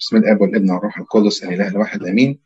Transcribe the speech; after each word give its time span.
بسم 0.00 0.16
الاب 0.16 0.40
والابن 0.40 0.70
والروح 0.70 0.98
القدس 0.98 1.44
الاله 1.44 1.68
الواحد 1.68 2.04
آمين. 2.04 2.38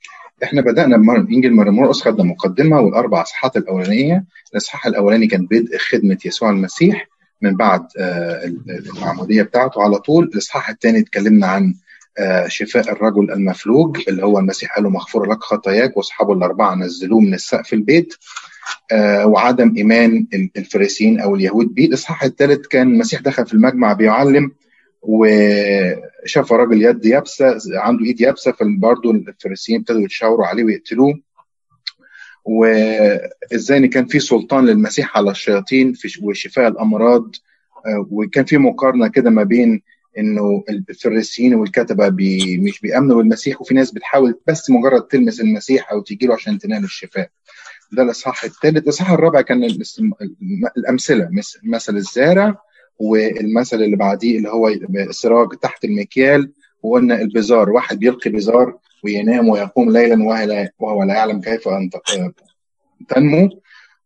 إحنا 0.42 0.60
بدأنا 0.60 0.96
بانجيل 0.96 1.54
مرمرقس 1.54 2.02
خدنا 2.02 2.24
مقدمة 2.24 2.80
والأربع 2.80 3.22
أصحاحات 3.22 3.56
الأولانية. 3.56 4.24
الأصحاح 4.52 4.86
الأولاني 4.86 5.26
كان 5.26 5.46
بدء 5.46 5.78
خدمة 5.78 6.18
يسوع 6.24 6.50
المسيح 6.50 7.08
من 7.42 7.56
بعد 7.56 7.86
المعموديه 8.68 9.42
بتاعته. 9.42 9.82
على 9.82 9.98
طول 9.98 10.24
الأصحاح 10.24 10.70
الثاني 10.70 10.98
اتكلمنا 10.98 11.46
عن 11.46 11.74
شفاء 12.48 12.92
الرجل 12.92 13.30
المفلوج 13.32 13.98
اللي 14.08 14.24
هو 14.24 14.38
المسيح 14.38 14.74
قال 14.74 14.84
له 14.84 14.90
مغفور 14.90 15.30
لك 15.30 15.38
خطاياك 15.40 15.96
وأصحابه 15.96 16.32
الأربعة 16.32 16.74
نزلوه 16.74 17.20
من 17.20 17.34
السقف 17.34 17.72
البيت 17.72 18.14
وعدم 19.24 19.74
إيمان 19.76 20.26
الفريسيين 20.56 21.20
أو 21.20 21.34
اليهود 21.34 21.74
بيه. 21.74 21.86
الأصحاح 21.86 22.24
الثالث 22.24 22.66
كان 22.66 22.88
المسيح 22.92 23.20
دخل 23.20 23.46
في 23.46 23.54
المجمع 23.54 23.92
بيعلم 23.92 24.50
وشاف 25.06 26.52
راجل 26.52 26.82
يد 26.82 27.04
يابسة 27.06 27.58
عنده 27.74 28.04
ايد 28.04 28.20
يابسة 28.20 28.52
فبرضه 28.52 29.10
الفريسيين 29.10 29.80
ابتدوا 29.80 30.00
يتشاوروا 30.00 30.46
عليه 30.46 30.64
ويقتلوه. 30.64 31.20
وازاي 32.44 33.78
إن 33.78 33.86
كان 33.86 34.06
في 34.06 34.20
سلطان 34.20 34.66
للمسيح 34.66 35.16
على 35.16 35.30
الشياطين 35.30 35.94
وشفاء 36.22 36.68
الأمراض. 36.68 37.32
وكان 38.10 38.44
في 38.44 38.58
مقارنة 38.58 39.08
كده 39.08 39.30
ما 39.30 39.42
بين 39.42 39.82
إنه 40.18 40.64
الفريسيين 40.70 41.54
والكتبه 41.54 42.08
بي 42.08 42.58
مش 42.58 42.80
بيأمنوا 42.80 43.16
بالمسيح 43.16 43.60
وفي 43.60 43.74
ناس 43.74 43.90
بتحاول 43.92 44.40
بس 44.46 44.70
مجرد 44.70 45.02
تلمس 45.02 45.40
المسيح 45.40 45.92
أو 45.92 46.00
تيجي 46.00 46.26
له 46.26 46.34
عشان 46.34 46.58
تنال 46.58 46.84
الشفاء. 46.84 47.30
ده 47.92 48.02
الإصحاح 48.02 48.44
الثالث. 48.44 48.76
الإصحاح 48.76 49.10
الرابع 49.10 49.40
كان 49.40 49.68
الأمثلة 50.78 51.28
مثل 51.64 51.96
الزارع 51.96 52.56
والمثل 52.98 53.76
اللي 53.82 53.96
بعديه 53.96 54.38
اللي 54.38 54.48
هو 54.48 54.68
السراج 55.08 55.48
تحت 55.48 55.84
المكيال 55.84 56.52
وقلنا 56.82 57.20
البزار 57.20 57.70
واحد 57.70 57.98
بيلقي 57.98 58.30
بزار 58.30 58.78
وينام 59.04 59.48
ويقوم 59.48 59.90
ليلا 59.90 60.70
وهو 60.78 61.02
لا 61.02 61.14
يعلم 61.14 61.40
كيف 61.40 61.68
أن 61.68 61.90
تنمو 63.08 63.48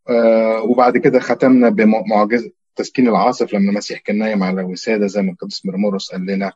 آه 0.09 0.62
وبعد 0.62 0.97
كده 0.99 1.21
ختمنا 1.21 1.69
بمعجزة 1.69 2.51
تسكين 2.77 3.09
العاصف 3.09 3.55
لما 3.55 3.71
المسيح 3.71 3.99
كان 4.01 4.19
نايم 4.19 4.43
على 4.43 4.62
وساده 4.62 5.07
زي 5.07 5.23
ما 5.23 5.33
القديس 5.33 5.67
مرمرس 5.67 6.12
قال 6.12 6.27
لنا 6.27 6.53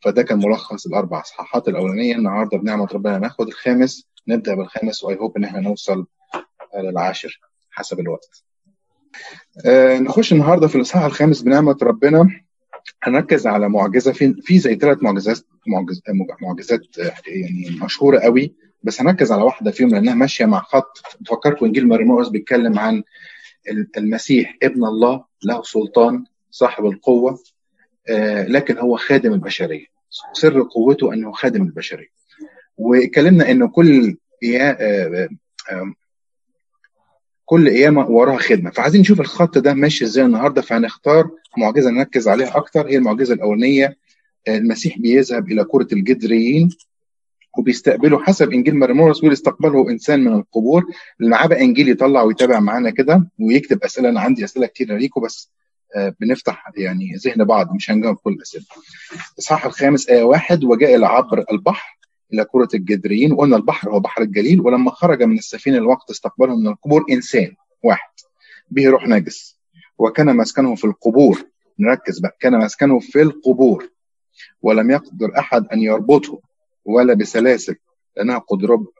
فده 0.00 0.22
كان 0.22 0.38
ملخص 0.38 0.86
الأربع 0.86 1.20
أصحاحات 1.20 1.68
الأولانية 1.68 2.14
النهارده 2.14 2.58
بنعمة 2.58 2.88
ربنا 2.92 3.18
ناخد 3.18 3.46
الخامس 3.48 4.06
نبدأ 4.28 4.54
بالخامس 4.54 5.04
وأي 5.04 5.16
هوب 5.16 5.36
إن 5.36 5.44
إحنا 5.44 5.60
نوصل 5.60 6.06
للعاشر 6.78 7.40
حسب 7.70 8.00
الوقت. 8.00 8.44
آه 9.66 9.98
نخش 9.98 10.32
النهارده 10.32 10.68
في 10.68 10.76
الإصحاح 10.76 11.04
الخامس 11.04 11.42
بنعمة 11.42 11.76
ربنا. 11.82 12.28
هنركز 13.02 13.46
على 13.46 13.68
معجزة. 13.68 14.12
في 14.12 14.34
في 14.42 14.58
زي 14.58 14.74
ثلاث 14.74 15.02
معجزات 15.02 15.38
معجز 15.66 16.02
معجزات 16.42 16.80
يعني 17.26 17.78
مشهورة 17.84 18.18
قوي. 18.18 18.54
بس 18.82 19.00
هنركز 19.00 19.32
على 19.32 19.42
واحدة 19.42 19.70
فيهم 19.70 19.88
لأنها 19.88 20.14
ماشية 20.14 20.44
مع 20.44 20.60
خط. 20.60 20.98
تفكركم 21.26 21.66
إنجيل 21.66 21.88
مرموس 21.88 22.28
بيتكلم 22.28 22.78
عن 22.78 23.02
المسيح 23.96 24.56
ابن 24.62 24.84
الله 24.84 25.24
له 25.44 25.62
سلطان 25.62 26.24
صاحب 26.50 26.86
القوة 26.86 27.38
آه 28.08 28.46
لكن 28.46 28.78
هو 28.78 28.96
خادم 28.96 29.32
البشرية. 29.32 29.86
سر 30.32 30.62
قوته 30.62 31.12
أنه 31.12 31.32
خادم 31.32 31.62
البشرية. 31.62 32.08
واتكلمنا 32.76 33.50
إنه 33.50 33.68
كل 33.68 34.16
آه 34.54 35.28
آه 35.70 35.92
كل 37.50 37.68
قيامة 37.70 38.06
وراها 38.10 38.38
خدمة. 38.38 38.70
فعايزين 38.70 39.00
نشوف 39.00 39.20
الخط 39.20 39.58
ده 39.58 39.74
ماشي 39.74 40.04
إزاي 40.04 40.24
النهاردة 40.24 40.62
فهنختار 40.62 41.30
معجزة 41.58 41.90
نركز 41.90 42.28
عليها 42.28 42.56
أكتر. 42.56 42.88
هي 42.88 42.96
المعجزة 42.96 43.34
الأولانية 43.34 43.96
المسيح 44.48 44.98
بيذهب 44.98 45.50
إلى 45.50 45.64
كرة 45.64 45.86
الجدريين 45.92 46.68
وبيستقبله 47.58 48.18
حسب 48.24 48.52
إنجيل 48.52 48.76
مرمورس 48.76 49.18
بيقول 49.18 49.32
استقبله 49.32 49.90
إنسان 49.90 50.24
من 50.24 50.32
القبور. 50.32 50.84
اللي 51.20 51.30
معاه 51.30 51.46
بقى 51.46 51.60
إنجيل 51.60 51.88
يطلع 51.88 52.22
ويتابع 52.22 52.60
معانا 52.60 52.90
كده 52.90 53.28
ويكتب 53.38 53.82
أسئلة. 53.84 54.08
أنا 54.08 54.20
عندي 54.20 54.44
أسئلة 54.44 54.66
كتير 54.66 54.96
ليكم 54.96 55.20
بس 55.20 55.50
بنفتح 56.20 56.70
يعني 56.76 57.12
ذهن 57.26 57.44
بعض 57.44 57.74
مش 57.74 57.90
هنجاوب 57.90 58.16
كل 58.16 58.32
الأسئلة. 58.32 58.64
الإصحاح 59.32 59.66
الخامس 59.66 60.08
آية 60.08 60.22
واحد 60.22 60.64
وجاء 60.64 60.94
إلى 60.96 61.06
عبر 61.06 61.44
البحر. 61.52 61.99
إلى 62.32 62.44
كرة 62.44 62.68
الجدريين 62.74 63.32
وقلنا 63.32 63.56
البحر 63.56 63.90
هو 63.90 64.00
بحر 64.00 64.22
الجليل 64.22 64.60
ولما 64.60 64.90
خرج 64.90 65.22
من 65.22 65.38
السفينة 65.38 65.76
الوقت 65.76 66.10
استقبله 66.10 66.56
من 66.56 66.66
القبور 66.66 67.04
إنسان 67.10 67.54
واحد. 67.82 68.10
به 68.70 68.88
روح 68.90 69.08
نجس. 69.08 69.58
وكان 69.98 70.36
مسكنه 70.36 70.74
في 70.74 70.84
القبور. 70.84 71.44
نركز 71.78 72.18
بقى. 72.18 72.36
كان 72.40 72.58
مسكنه 72.58 72.98
في 72.98 73.22
القبور. 73.22 73.90
ولم 74.62 74.90
يقدر 74.90 75.38
أحد 75.38 75.66
أن 75.72 75.80
يربطه 75.80 76.40
ولا 76.84 77.14
بسلاسل 77.14 77.76
لأنها 78.16 78.38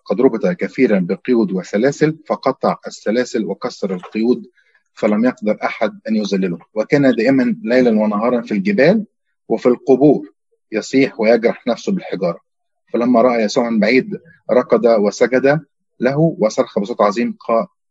قد 0.09 0.21
ربط 0.21 0.47
كثيرا 0.47 0.99
بقيود 0.99 1.53
وسلاسل 1.53 2.19
فقطع 2.27 2.77
السلاسل 2.87 3.45
وكسر 3.45 3.95
القيود 3.95 4.47
فلم 4.95 5.25
يقدر 5.25 5.59
أحد 5.65 5.99
أن 6.09 6.17
يذلله. 6.17 6.59
وكان 6.75 7.15
دائما 7.15 7.57
ليلا 7.63 7.91
ونهارا 7.91 8.41
في 8.41 8.53
الجبال 8.53 9.05
وفي 9.49 9.67
القبور. 9.67 10.33
يصيح 10.73 11.21
ويجرح 11.21 11.67
نفسه 11.67 11.93
بالحجارة. 11.93 12.50
فلما 12.93 13.23
رأى 13.23 13.43
يسوع 13.43 13.71
من 13.71 13.81
بعيد 13.81 14.21
ركض 14.51 14.85
وسجد 14.85 15.61
له 16.01 16.19
وصرخ 16.19 16.79
بصوت 16.79 17.01
عظيم 17.01 17.37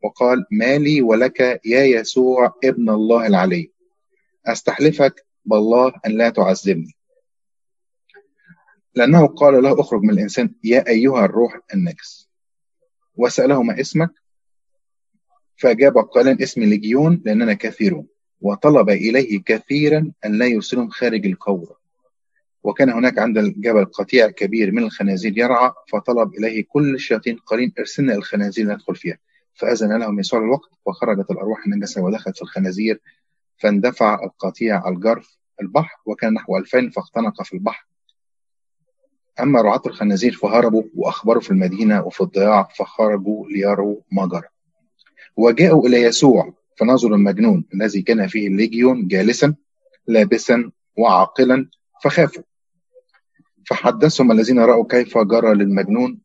وقال 0.03 0.45
ما 0.51 0.77
لي 0.77 1.01
ولك 1.01 1.61
يا 1.65 1.83
يسوع 1.83 2.53
ابن 2.63 2.89
الله 2.89 3.27
العلي. 3.27 3.71
أستحلفك 4.45 5.25
بالله 5.45 5.93
أن 6.05 6.11
لا 6.11 6.29
تعذبني. 6.29 6.95
لأنه 8.95 9.27
قال 9.27 9.63
له 9.63 9.81
اخرج 9.81 10.01
من 10.01 10.09
الإنسان 10.09 10.55
يا 10.63 10.87
أيها 10.87 11.25
الروح 11.25 11.59
النجس. 11.73 12.29
وساله 13.15 13.63
ما 13.63 13.79
اسمك 13.79 14.11
فأجاب 15.57 15.97
قائلا 15.97 16.43
اسمي 16.43 16.65
لجيون 16.65 17.21
لأننا 17.25 17.53
كثيرون. 17.53 18.07
وطلب 18.41 18.89
إليه 18.89 19.43
كثيرا 19.45 20.11
أن 20.25 20.37
لا 20.37 20.45
يرسلهم 20.45 20.89
خارج 20.89 21.25
القوره 21.25 21.78
وكان 22.63 22.89
هناك 22.89 23.19
عند 23.19 23.37
الجبل 23.37 23.85
قطيع 23.85 24.29
كبير 24.29 24.71
من 24.71 24.83
الخنازير 24.83 25.37
يرعى 25.37 25.71
فطلب 25.87 26.33
إليه 26.33 26.65
كل 26.69 26.95
الشياطين 26.95 27.35
قليل 27.37 27.73
ارسلنا 27.79 28.15
الخنازير 28.15 28.65
ندخل 28.65 28.95
فيها. 28.95 29.17
فأذن 29.53 29.97
لهم 29.99 30.19
يسوع 30.19 30.39
الوقت 30.39 30.69
وخرجت 30.85 31.31
الأرواح 31.31 31.65
النجسة 31.65 32.01
ودخلت 32.01 32.35
في 32.35 32.41
الخنازير 32.41 33.01
فاندفع 33.57 34.23
القطيع 34.23 34.89
الجرف 34.89 35.37
البحر 35.61 35.97
وكان 36.05 36.33
نحو 36.33 36.57
ألفين 36.57 36.89
فاختنق 36.89 37.43
في 37.43 37.53
البحر. 37.53 37.87
أما 39.39 39.61
رعاة 39.61 39.81
الخنازير 39.85 40.33
فهربوا 40.33 40.83
وأخبروا 40.95 41.41
في 41.41 41.51
المدينة 41.51 42.05
وفي 42.05 42.21
الضياع 42.21 42.63
فخرجوا 42.63 43.47
ليروا 43.47 44.01
ما 44.11 44.25
جرى 44.25 44.47
وجاءوا 45.37 45.87
إلى 45.87 46.01
يسوع 46.01 46.53
فنظروا 46.77 47.17
المجنون 47.17 47.65
الذي 47.73 48.01
كان 48.01 48.27
فيه 48.27 48.47
الليجيون 48.47 49.07
جالسا 49.07 49.55
لابسا 50.07 50.71
وعاقلا 50.97 51.69
فخافوا. 52.03 52.43
فحدثهم 53.69 54.31
الذين 54.31 54.59
رأوا 54.59 54.85
كيف 54.89 55.17
جرى 55.17 55.53
للمجنون 55.53 56.19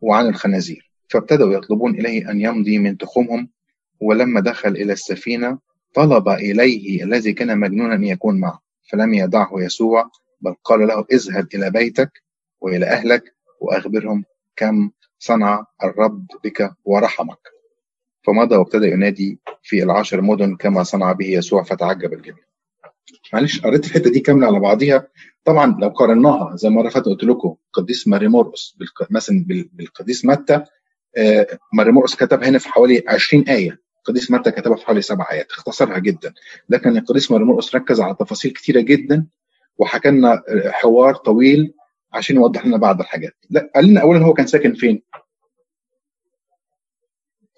وعن 0.00 0.26
الخنازير. 0.26 0.90
فابتدأوا 1.08 1.52
يطلبون 1.52 1.94
إليه 1.94 2.30
أن 2.30 2.40
يمضي 2.40 2.78
من 2.78 2.96
تخومهم 2.96 3.48
ولما 4.00 4.40
دخل 4.40 4.68
إلى 4.68 4.92
السفينة 4.92 5.58
طلب 5.94 6.28
إليه 6.28 7.04
الذي 7.04 7.32
كان 7.32 7.58
مجنونا 7.58 7.94
أن 7.94 8.04
يكون 8.04 8.40
معه. 8.40 8.60
فلم 8.90 9.14
يدعه 9.14 9.50
يسوع 9.54 10.10
بل 10.40 10.54
قال 10.64 10.86
له 10.86 11.04
اذهب 11.12 11.48
إلى 11.54 11.70
بيتك 11.70 12.22
وإلى 12.60 12.86
أهلك 12.86 13.34
وأخبرهم 13.60 14.24
كم 14.56 14.90
صنع 15.18 15.64
الرب 15.84 16.26
بك 16.44 16.70
ورحمك. 16.84 17.40
فمضى 18.22 18.56
وابتدأ 18.56 18.86
ينادي 18.86 19.38
في 19.62 19.82
العشر 19.82 20.20
مدن 20.20 20.56
كما 20.56 20.82
صنع 20.82 21.12
به 21.12 21.26
يسوع 21.26 21.62
فتعجب 21.62 22.12
الجميع. 22.12 22.47
معلش 23.32 23.60
قريت 23.60 23.86
الحتة 23.86 24.10
دي 24.10 24.20
كاملة 24.20 24.46
على 24.46 24.60
بعضيها. 24.60 25.08
طبعا 25.44 25.76
لو 25.80 25.88
قارناها 25.88 26.56
زي 26.56 26.68
مرة 26.68 26.88
فاتت 26.88 27.06
قلت 27.06 27.24
لكم 27.24 27.56
القديس 27.66 28.08
ماريمورقس 28.08 28.76
مثلا 29.10 29.44
بالقديس 29.72 30.24
متى 30.24 30.64
آه 31.16 31.46
ماريمورقس 31.72 32.14
كتب 32.14 32.42
هنا 32.44 32.58
في 32.58 32.68
حوالي 32.68 33.04
20 33.08 33.42
آية. 33.48 33.80
القديس 33.98 34.30
متى 34.30 34.50
كتبها 34.50 34.76
في 34.76 34.86
حوالي 34.86 35.02
سبع 35.02 35.26
آيات. 35.32 35.52
اختصرها 35.52 35.98
جدا. 35.98 36.34
لكن 36.68 36.96
القديس 36.96 37.30
ماريمورقس 37.30 37.74
ركز 37.74 38.00
على 38.00 38.14
تفاصيل 38.20 38.50
كتيرة 38.52 38.80
جدا 38.80 39.26
وحكى 39.78 40.08
لنا 40.10 40.42
حوار 40.66 41.14
طويل 41.14 41.74
عشان 42.12 42.36
يوضح 42.36 42.66
لنا 42.66 42.76
بعض 42.76 43.00
الحاجات. 43.00 43.36
لا 43.50 43.70
قال 43.74 43.86
لنا 43.86 44.00
اولا 44.00 44.24
هو 44.24 44.34
كان 44.34 44.46
ساكن 44.46 44.74
فين؟ 44.74 45.02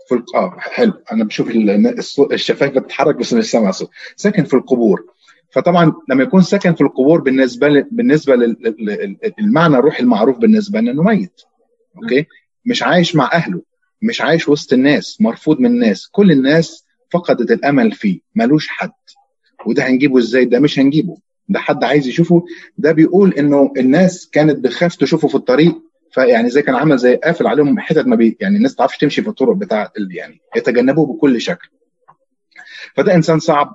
في 0.09 0.23
آه 0.35 0.57
حلو. 0.59 0.93
أنا 1.13 1.25
بشوف 1.25 1.51
الشفايف 2.33 2.73
بتتحرك 2.79 3.17
بس 3.17 3.33
مش 3.33 3.51
سامع 3.51 3.71
صوت 3.71 3.91
ساكن 4.17 4.45
في 4.45 4.55
القبور. 4.55 5.07
فطبعا 5.53 5.93
لما 6.09 6.23
يكون 6.23 6.43
ساكن 6.43 6.75
في 6.75 6.81
القبور 6.81 7.21
بالنسبة 7.21 7.69
ل... 7.69 7.87
بالنسبة 7.91 8.37
للمعنى 9.39 9.77
الروحي 9.77 10.03
المعروف 10.03 10.39
بالنسبة 10.39 10.81
لنا 10.81 10.91
إنه 10.91 11.03
ميت. 11.03 11.43
أوكي؟ 11.97 12.27
مش 12.67 12.83
عايش 12.83 13.17
مع 13.17 13.31
أهله 13.33 13.63
مش 14.03 14.21
عايش 14.21 14.49
وسط 14.49 14.73
الناس 14.73 15.21
مرفوض 15.21 15.61
من 15.61 15.67
الناس. 15.67 16.09
كل 16.13 16.33
الناس 16.33 16.85
فقدت 17.11 17.51
الأمل 17.51 17.93
فيه 17.93 18.21
ملوش 18.35 18.69
حد. 18.69 18.91
وده 19.67 19.87
هنجيبه 19.89 20.19
إزاي؟ 20.19 20.45
ده 20.45 20.61
مش 20.61 20.79
هنجيبه. 20.79 21.17
ده 21.49 21.59
حد 21.59 21.85
عايز 21.85 22.07
يشوفه. 22.09 22.45
ده 22.79 22.93
بيقول 22.93 23.33
إنه 23.35 23.73
الناس 23.77 24.31
كانت 24.33 24.59
بتخاف 24.65 24.97
تشوفه 24.97 25.29
في 25.29 25.35
الطريق. 25.35 25.83
فيعني 26.13 26.51
زي 26.51 26.63
كان 26.63 26.75
عامل 26.75 26.99
زي 26.99 27.17
قافل 27.17 27.47
عليهم 27.47 27.81
حتت 27.81 28.07
ما 28.07 28.17
بي 28.17 28.37
يعني 28.41 28.57
الناس 28.57 28.73
ما 28.73 28.77
تعرفش 28.77 28.99
تمشي 28.99 29.23
في 29.23 29.29
الطرق 29.29 29.57
بتاع 29.57 29.93
يعني 30.11 30.41
يتجنبوه 30.57 31.07
بكل 31.07 31.41
شكل. 31.41 31.69
فده 32.97 33.15
إنسان 33.15 33.39
صعب. 33.39 33.75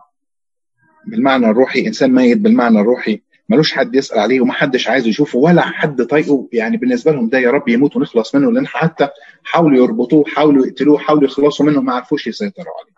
بالمعنى 1.07 1.49
الروحي 1.49 1.87
إنسان 1.87 2.11
ميت 2.13 2.37
بالمعنى 2.37 2.79
الروحي 2.79 3.21
ملوش 3.49 3.73
حد 3.73 3.95
يسأل 3.95 4.19
عليه 4.19 4.41
ومحدش 4.41 4.87
عايز 4.87 5.07
يشوفه 5.07 5.39
ولا 5.39 5.61
حد 5.61 6.01
طايقه. 6.05 6.49
يعني 6.53 6.77
بالنسبة 6.77 7.11
لهم 7.11 7.29
ده 7.29 7.39
يا 7.39 7.51
رب 7.51 7.67
يموت 7.69 7.95
ونخلص 7.95 8.35
منه 8.35 8.51
لأن 8.51 8.67
حتى 8.67 9.09
حاولوا 9.43 9.77
يربطوه 9.85 10.25
حاولوا 10.27 10.65
يقتلوه 10.65 10.97
حاولوا 10.97 11.23
يخلصوا 11.23 11.65
منه 11.65 11.81
ما 11.81 11.93
عرفوش 11.93 12.27
يسيطروا 12.27 12.73
عليه. 12.79 12.95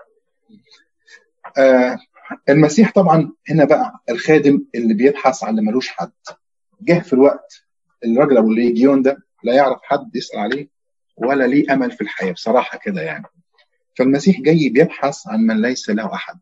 آه 1.58 1.98
المسيح 2.50 2.92
طبعا 2.92 3.32
هنا 3.50 3.66
بقى 3.66 3.94
الخادم 4.10 4.66
اللي 4.76 4.94
بيبحث 4.94 5.44
عن 5.44 5.50
اللي 5.50 5.62
ملوش 5.62 5.90
حد. 5.90 6.12
جه 6.82 7.00
في 7.00 7.14
الوقت 7.14 7.62
الراجل 8.06 8.38
ابو 8.38 8.52
الليجيون 8.52 9.02
ده 9.02 9.18
لا 9.44 9.54
يعرف 9.54 9.80
حد 9.84 10.16
يسأل 10.16 10.40
عليه 10.40 10.68
ولا 11.18 11.44
ليه 11.48 11.74
أمل 11.74 11.92
في 11.92 12.02
الحياة 12.02 12.32
بصراحة 12.32 12.78
كده 12.84 13.02
يعني. 13.02 13.26
فالمسيح 13.98 14.42
جاي 14.42 14.70
بيبحث 14.70 15.28
عن 15.28 15.40
من 15.40 15.62
ليس 15.62 15.90
له 15.90 16.14
أحد. 16.14 16.38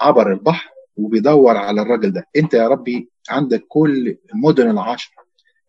عبر 0.00 0.32
البحر 0.32 0.70
وبيدور 0.96 1.56
على 1.56 1.82
الراجل 1.82 2.12
ده. 2.12 2.26
انت 2.36 2.54
يا 2.54 2.68
ربي 2.68 3.10
عندك 3.30 3.64
كل 3.68 4.16
المدن 4.34 4.70
العشر. 4.70 5.12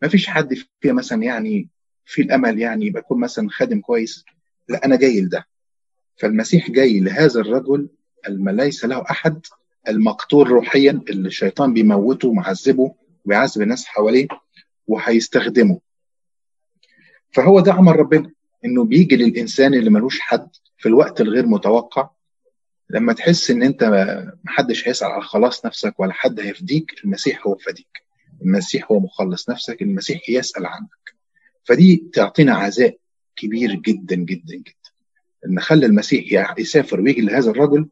ما 0.02 0.08
فيش 0.08 0.28
حد 0.28 0.54
فيها 0.82 0.94
مثلا 0.94 1.24
يعني 1.24 1.70
في 2.06 2.22
الأمل 2.22 2.60
يعني 2.60 2.86
يبقى 2.86 3.00
يكون 3.00 3.20
مثلا 3.20 3.50
خادم 3.50 3.80
كويس. 3.82 4.26
لا 4.70 4.86
أنا 4.86 4.96
جاي 4.96 5.22
لده. 5.22 5.46
فالمسيح 6.18 6.72
جاي 6.72 7.00
لهذا 7.00 7.42
الرجل 7.42 7.90
الم 8.28 8.50
ليس 8.50 8.86
له 8.86 9.02
أحد 9.12 9.40
المقتول 9.88 10.48
روحيا 10.50 11.02
اللي 11.10 11.28
الشيطان 11.28 11.74
بيموته 11.74 12.28
ومعذبه 12.28 12.96
ويعذب 13.26 13.62
الناس 13.62 13.86
حواليه 13.86 14.28
وهيستخدمه. 14.88 15.80
فهو 17.32 17.60
ده 17.60 17.74
عمل 17.74 17.96
ربنا 18.00 18.32
إنه 18.66 18.84
بيجي 18.84 19.16
للإنسان 19.16 19.74
اللي 19.74 19.90
ملوش 19.90 20.20
حد 20.20 20.48
في 20.78 20.90
الوقت 20.90 21.22
الغير 21.22 21.46
متوقع 21.46 22.10
لما 22.90 23.14
تحس 23.14 23.52
إن 23.52 23.64
أنت 23.64 23.84
محدش 24.44 24.88
هيسأل 24.88 25.08
على 25.12 25.22
خلاص 25.22 25.66
نفسك 25.66 26.00
ولا 26.00 26.14
حد 26.14 26.40
هيفديك 26.40 26.92
المسيح 27.04 27.48
هو 27.48 27.56
فديك 27.56 28.04
المسيح 28.42 28.92
هو 28.92 29.00
مخلص 29.00 29.50
نفسك 29.50 29.82
المسيح 29.82 30.30
يسأل 30.30 30.66
عنك. 30.66 31.16
فدي 31.64 32.04
تعطينا 32.14 32.56
عزاء 32.56 32.98
كبير 33.36 33.74
جدا 33.74 34.16
جدا 34.16 34.56
جدا. 34.56 34.74
إن 35.46 35.60
خلى 35.60 35.86
المسيح 35.86 36.54
يسافر 36.60 37.02
ويجي 37.02 37.22
لهذا 37.22 37.52
الرجل 37.52 37.90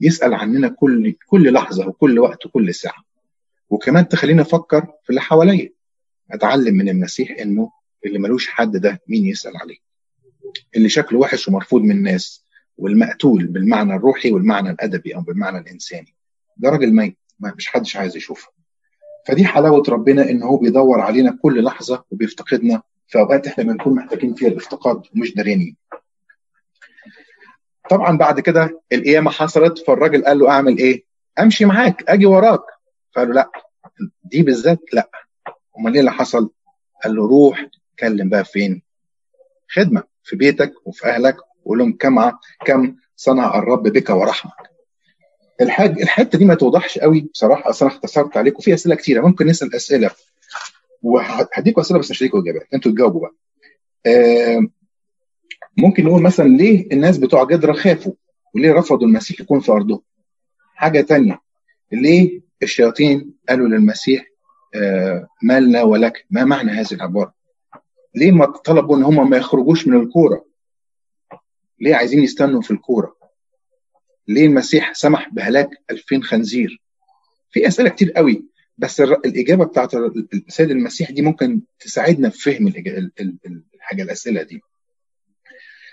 يسأل 0.00 0.34
عننا 0.34 0.68
كل 0.68 1.14
كل 1.26 1.52
لحظة 1.52 1.88
وكل 1.88 2.18
وقت 2.18 2.46
وكل 2.46 2.74
ساعة. 2.74 3.04
وكمان 3.70 4.08
تخلينا 4.08 4.42
نفكر 4.42 4.80
في 5.04 5.10
اللي 5.10 5.20
حواليا. 5.20 5.70
أتعلم 6.30 6.74
من 6.74 6.88
المسيح 6.88 7.30
إنه 7.40 7.70
اللي 8.06 8.18
ملوش 8.18 8.48
حد 8.48 8.76
ده 8.76 9.00
مين 9.08 9.26
يسأل 9.26 9.56
عليه؟ 9.56 9.76
اللي 10.76 10.88
شكله 10.88 11.18
وحش 11.18 11.48
ومرفوض 11.48 11.82
من 11.82 11.90
الناس. 11.90 12.43
والمقتول 12.78 13.46
بالمعنى 13.46 13.94
الروحي 13.96 14.32
والمعنى 14.32 14.70
الأدبي 14.70 15.14
أو 15.16 15.20
بالمعنى 15.20 15.58
الإنساني. 15.58 16.14
ده 16.56 16.68
راجل 16.70 16.94
ميت 16.94 17.16
مش 17.40 17.66
حدش 17.68 17.96
عايز 17.96 18.16
يشوفه. 18.16 18.48
فدي 19.26 19.44
حلاوة 19.44 19.82
ربنا 19.88 20.30
إن 20.30 20.42
هو 20.42 20.56
بيدور 20.56 21.00
علينا 21.00 21.38
كل 21.42 21.64
لحظة 21.64 22.04
وبيفتقدنا. 22.10 22.82
في 23.08 23.18
أوقات 23.18 23.46
إحنا 23.46 23.64
بنكون 23.64 23.94
محتاجين 23.94 24.34
فيها 24.34 24.48
الافتقاد 24.48 25.02
ومش 25.16 25.34
دارينين 25.34 25.76
طبعا 27.90 28.16
بعد 28.18 28.40
كده 28.40 28.80
القيامة 28.92 29.30
حصلت 29.30 29.78
فالراجل 29.78 30.24
قال 30.24 30.38
له 30.38 30.50
أعمل 30.50 30.78
إيه؟ 30.78 31.04
أمشي 31.38 31.64
معاك 31.64 32.10
أجي 32.10 32.26
وراك. 32.26 32.60
فقال 33.14 33.28
له 33.28 33.34
لا 33.34 33.50
دي 34.24 34.42
بالذات 34.42 34.80
لا. 34.92 35.10
أمال 35.78 35.92
إيه 35.94 36.00
اللي 36.00 36.12
حصل؟ 36.12 36.50
قال 37.04 37.14
له 37.16 37.26
روح 37.28 37.66
كلم 37.98 38.28
بقى 38.28 38.44
فين؟ 38.44 38.82
خدمة 39.70 40.02
في 40.22 40.36
بيتك 40.36 40.72
وفي 40.84 41.06
أهلك 41.06 41.36
وقول 41.64 41.78
لهم 41.78 41.92
كم 41.92 42.30
كم 42.66 42.96
صنع 43.16 43.58
الرب 43.58 43.82
بك 43.82 44.10
ورحمك. 44.10 44.52
الحاج 45.60 46.00
الحتة 46.02 46.38
دي 46.38 46.44
ما 46.44 46.54
توضحش 46.54 46.98
قوي 46.98 47.20
بصراحة 47.20 47.70
أصلا 47.70 47.88
اختصرت 47.88 48.36
عليكم. 48.36 48.60
في 48.62 48.74
أسئلة 48.74 48.94
كتيرة. 48.94 49.26
ممكن 49.26 49.46
نسأل 49.46 49.74
أسئلة. 49.74 50.10
وهديكم 51.02 51.80
أسئلة 51.80 51.98
بس 52.00 52.10
مش 52.10 52.22
هديكم 52.22 52.38
اجابات 52.38 52.66
أنتوا 52.74 52.92
تجاوبوا 52.92 53.20
بقى. 53.20 53.34
ممكن 55.76 56.04
نقول 56.04 56.22
مثلا 56.22 56.48
ليه 56.48 56.88
الناس 56.92 57.18
بتوع 57.18 57.44
جدرة 57.44 57.72
خافوا؟ 57.72 58.12
وليه 58.54 58.72
رفضوا 58.72 59.06
المسيح 59.06 59.40
يكون 59.40 59.60
في 59.60 59.72
أرضهم؟ 59.72 60.00
حاجة 60.74 61.00
تانية. 61.00 61.40
ليه 61.92 62.40
الشياطين 62.62 63.34
قالوا 63.48 63.68
للمسيح 63.68 64.24
آه 64.74 65.28
ما 65.42 65.60
لنا 65.60 65.82
ولك؟ 65.82 66.26
ما 66.30 66.44
معنى 66.44 66.70
هذه 66.70 66.92
العبارة؟ 66.94 67.34
ليه 68.14 68.30
ما 68.32 68.46
طلبوا 68.46 68.96
إن 68.96 69.02
هم 69.02 69.30
ما 69.30 69.36
يخرجوش 69.36 69.86
من 69.88 70.00
الكورة؟ 70.00 70.44
ليه 71.84 71.94
عايزين 71.94 72.22
يستنوا 72.22 72.62
في 72.62 72.70
الكورة؟ 72.70 73.16
ليه 74.28 74.46
المسيح 74.46 74.92
سمح 74.94 75.28
بهلاك 75.28 75.68
2000 75.90 76.20
خنزير؟ 76.22 76.82
في 77.50 77.66
أسئلة 77.66 77.88
كتير 77.88 78.12
قوي 78.12 78.44
بس 78.78 79.00
الإجابة 79.00 79.64
بتاعت 79.64 79.94
السيد 80.34 80.70
المسيح 80.70 81.10
دي 81.10 81.22
ممكن 81.22 81.60
تساعدنا 81.80 82.28
في 82.28 82.38
فهم 82.38 82.68
الحاجة 83.74 84.02
الأسئلة 84.02 84.42
دي. 84.42 84.60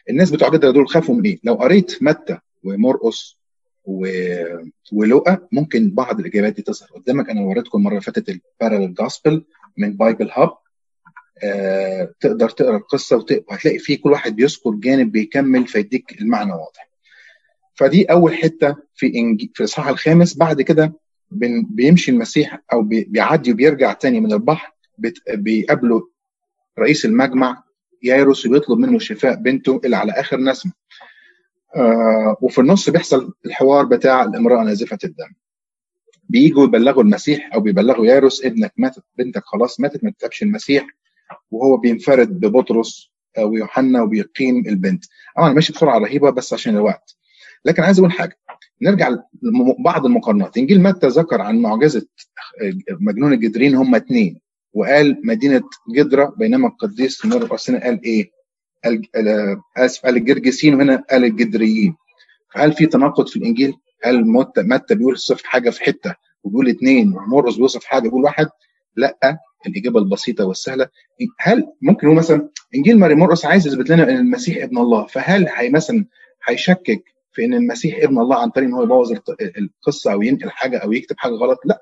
الناس 0.10 0.32
بتوع 0.32 0.50
جدرة 0.50 0.72
دول 0.72 0.88
خافوا 0.88 1.16
من 1.16 1.26
إيه؟ 1.26 1.40
لو 1.44 1.54
قريت 1.54 2.04
متى 2.04 2.38
ومرقس 2.64 3.38
و... 3.86 4.08
ولوقا 4.94 5.48
ممكن 5.52 5.92
بعض 5.92 6.20
الإجابات 6.20 6.54
دي 6.54 6.62
تظهر 6.62 6.90
قدامك. 6.90 7.30
أنا 7.30 7.42
وريتكم 7.42 7.78
المره 7.78 7.92
اللي 7.92 8.02
فاتت 8.02 8.30
ال 8.30 8.37
parallel 8.37 8.94
gospel 8.94 9.46
من 9.78 9.98
Bible 9.98 10.30
Hub 10.32 10.54
آه، 11.44 12.14
تقدر 12.20 12.50
تقرأ 12.50 12.78
القصة 12.78 13.26
وهتلاقي 13.50 13.80
فيه 13.80 14.02
كل 14.02 14.12
واحد 14.12 14.36
بيذكر 14.36 14.72
جانب 14.72 15.12
بيكمل 15.12 15.68
فيديك 15.68 16.22
المعنى 16.22 16.52
واضح. 16.52 16.90
فدي 17.74 18.06
أول 18.06 18.34
حتة 18.36 18.76
في 18.96 19.12
في 19.54 19.60
الإصحاح 19.60 19.88
الخامس 19.88 20.38
بعد 20.38 20.62
كده 20.62 20.94
بيمشي 21.70 22.12
المسيح 22.12 22.60
أو 22.74 22.82
بيعدي 22.82 23.52
وبيرجع 23.52 23.94
تاني 23.94 24.20
من 24.20 24.34
البحر 24.34 24.74
بيقابله 25.34 26.08
رئيس 26.80 27.06
المجمع 27.06 27.64
يايروس 28.04 28.46
وبيطلب 28.46 28.80
منه 28.80 29.00
شفاء 29.00 29.36
بنته 29.36 29.82
اللي 29.86 29.96
على 29.96 30.12
آخر 30.12 30.38
نسمة. 30.38 30.72
آه 31.76 32.38
وفي 32.42 32.62
النص 32.62 32.90
بيحصل 32.90 33.34
الحوار 33.46 33.86
بتاع 33.86 34.24
الامرأة 34.24 34.64
نازفة 34.64 34.98
الدم. 35.04 35.34
بييجوا 36.30 36.64
يبلغوا 36.64 37.04
المسيح 37.04 37.54
أو 37.54 37.60
بيبلغوا 37.60 38.06
يايروس 38.06 38.46
ابنك 38.46 38.74
ماتت 38.78 39.04
بنتك 39.18 39.44
خلاص 39.46 39.80
ماتت 39.80 40.04
ما 40.04 40.12
تتعبش 40.12 40.44
المسيح 40.44 40.88
وهو 41.52 41.78
بينفرد 41.78 42.40
ببطرس 42.40 43.12
ويوحنا 43.40 44.02
وبيقيم 44.02 44.64
البنت. 44.68 45.06
طبعا 45.38 45.54
ماشي 45.54 45.74
بسرعة 45.74 45.98
رهيبة 45.98 46.30
بس 46.30 46.54
عشان 46.54 46.76
الوقت. 46.76 47.16
لكن 47.66 47.84
عايز 47.84 48.00
أقول 48.00 48.12
حاجة. 48.12 48.38
نرجع 48.82 49.10
لبعض 49.42 50.06
المقارنات. 50.06 50.58
إنجيل 50.58 50.82
متى 50.84 51.08
ذكر 51.08 51.42
عن 51.42 51.62
معجزة 51.62 52.08
مجنون 53.00 53.34
الجدرين 53.34 53.76
هم 53.76 53.96
اثنين 53.96 54.40
وقال 54.74 55.22
مدينة 55.24 55.62
جدرة 55.96 56.34
بينما 56.38 56.68
القديس 56.68 57.26
مرقس 57.26 57.72
قال 57.72 58.04
إيه؟ 58.04 58.32
قال 58.84 59.02
آسف 59.78 60.06
قال 60.06 60.18
الجرجسين 60.18 60.76
وهنا 60.76 61.04
قال 61.12 61.24
الجدريين. 61.24 61.96
هل 62.56 62.74
في 62.74 62.86
تناقض 62.86 63.28
في 63.28 63.36
الإنجيل؟ 63.36 63.74
هل 64.04 64.26
متى 64.58 64.96
بيقول 64.96 65.18
صف 65.18 65.44
حاجة 65.44 65.70
في 65.70 65.84
حتة 65.84 66.16
وبيقول 66.44 66.70
اثنين 66.70 67.14
ومرقس 67.14 67.56
بيوصف 67.56 67.84
حاجة 67.84 68.02
بيقول 68.02 68.24
واحد؟ 68.24 68.48
لأ. 68.96 69.38
الإجابة 69.68 70.00
البسيطة 70.00 70.46
والسهلة. 70.46 70.88
هل 71.40 71.68
ممكن 71.82 72.08
نقول 72.08 72.18
مثلا 72.18 72.50
إنجيل 72.76 73.00
ماري 73.00 73.16
مرقس 73.16 73.46
عايز 73.46 73.68
يثبت 73.68 73.90
لنا 73.90 74.04
إن 74.04 74.18
المسيح 74.18 74.64
ابن 74.64 74.78
الله 74.78 75.06
فهل 75.06 75.48
هي 75.56 75.70
مثلا 75.70 76.06
هيشكك 76.48 77.04
في 77.34 77.46
إن 77.46 77.54
المسيح 77.54 77.98
ابن 78.04 78.20
الله 78.20 78.42
عن 78.42 78.50
طريق 78.50 78.68
إن 78.68 78.74
هو 78.74 78.84
يبوظ 78.84 79.14
القصة 79.58 80.14
أو 80.14 80.22
ينقل 80.22 80.50
حاجة 80.50 80.78
أو 80.78 80.94
يكتب 80.94 81.16
حاجة 81.20 81.32
غلط؟ 81.32 81.60
لأ. 81.66 81.82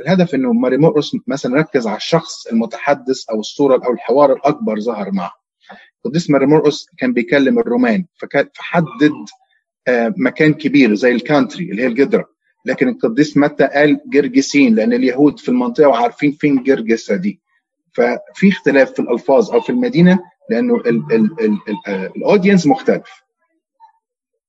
الهدف 0.00 0.34
إنه 0.34 0.52
ماري 0.52 0.76
مرقس 0.76 1.10
مثلا 1.26 1.56
ركز 1.56 1.86
على 1.86 1.96
الشخص 1.96 2.46
المتحدث 2.46 3.30
أو 3.30 3.40
الصورة 3.40 3.86
أو 3.86 3.92
الحوار 3.92 4.32
الأكبر 4.32 4.80
ظهر 4.80 5.12
معه. 5.12 5.32
القديس 6.04 6.30
ماري 6.30 6.46
مرقس 6.46 6.86
كان 6.98 7.12
بيكلم 7.12 7.58
الرومان 7.58 8.06
فحدد 8.54 9.12
مكان 10.16 10.54
كبير 10.54 10.94
زي 10.94 11.12
ال 11.12 11.19
country 11.19 11.70
اللي 11.70 11.82
هي 11.82 11.86
الجدرة. 11.86 12.31
لكن 12.64 12.88
القديس 12.88 13.36
متى 13.36 13.66
قال 13.66 14.00
جرجسين؟ 14.06 14.74
لأن 14.74 14.92
اليهود 14.92 15.38
في 15.38 15.48
المنطقة 15.48 15.88
وعارفين 15.88 16.32
فين 16.32 16.62
جرجسة 16.62 17.16
دي. 17.16 17.40
ففي 17.92 18.48
اختلاف 18.48 18.92
في 18.92 19.00
الألفاظ 19.02 19.50
أو 19.50 19.60
في 19.60 19.70
المدينة 19.70 20.18
لأنه 20.50 20.82
ال 22.16 22.22
audience 22.22 22.66
مختلف. 22.66 23.22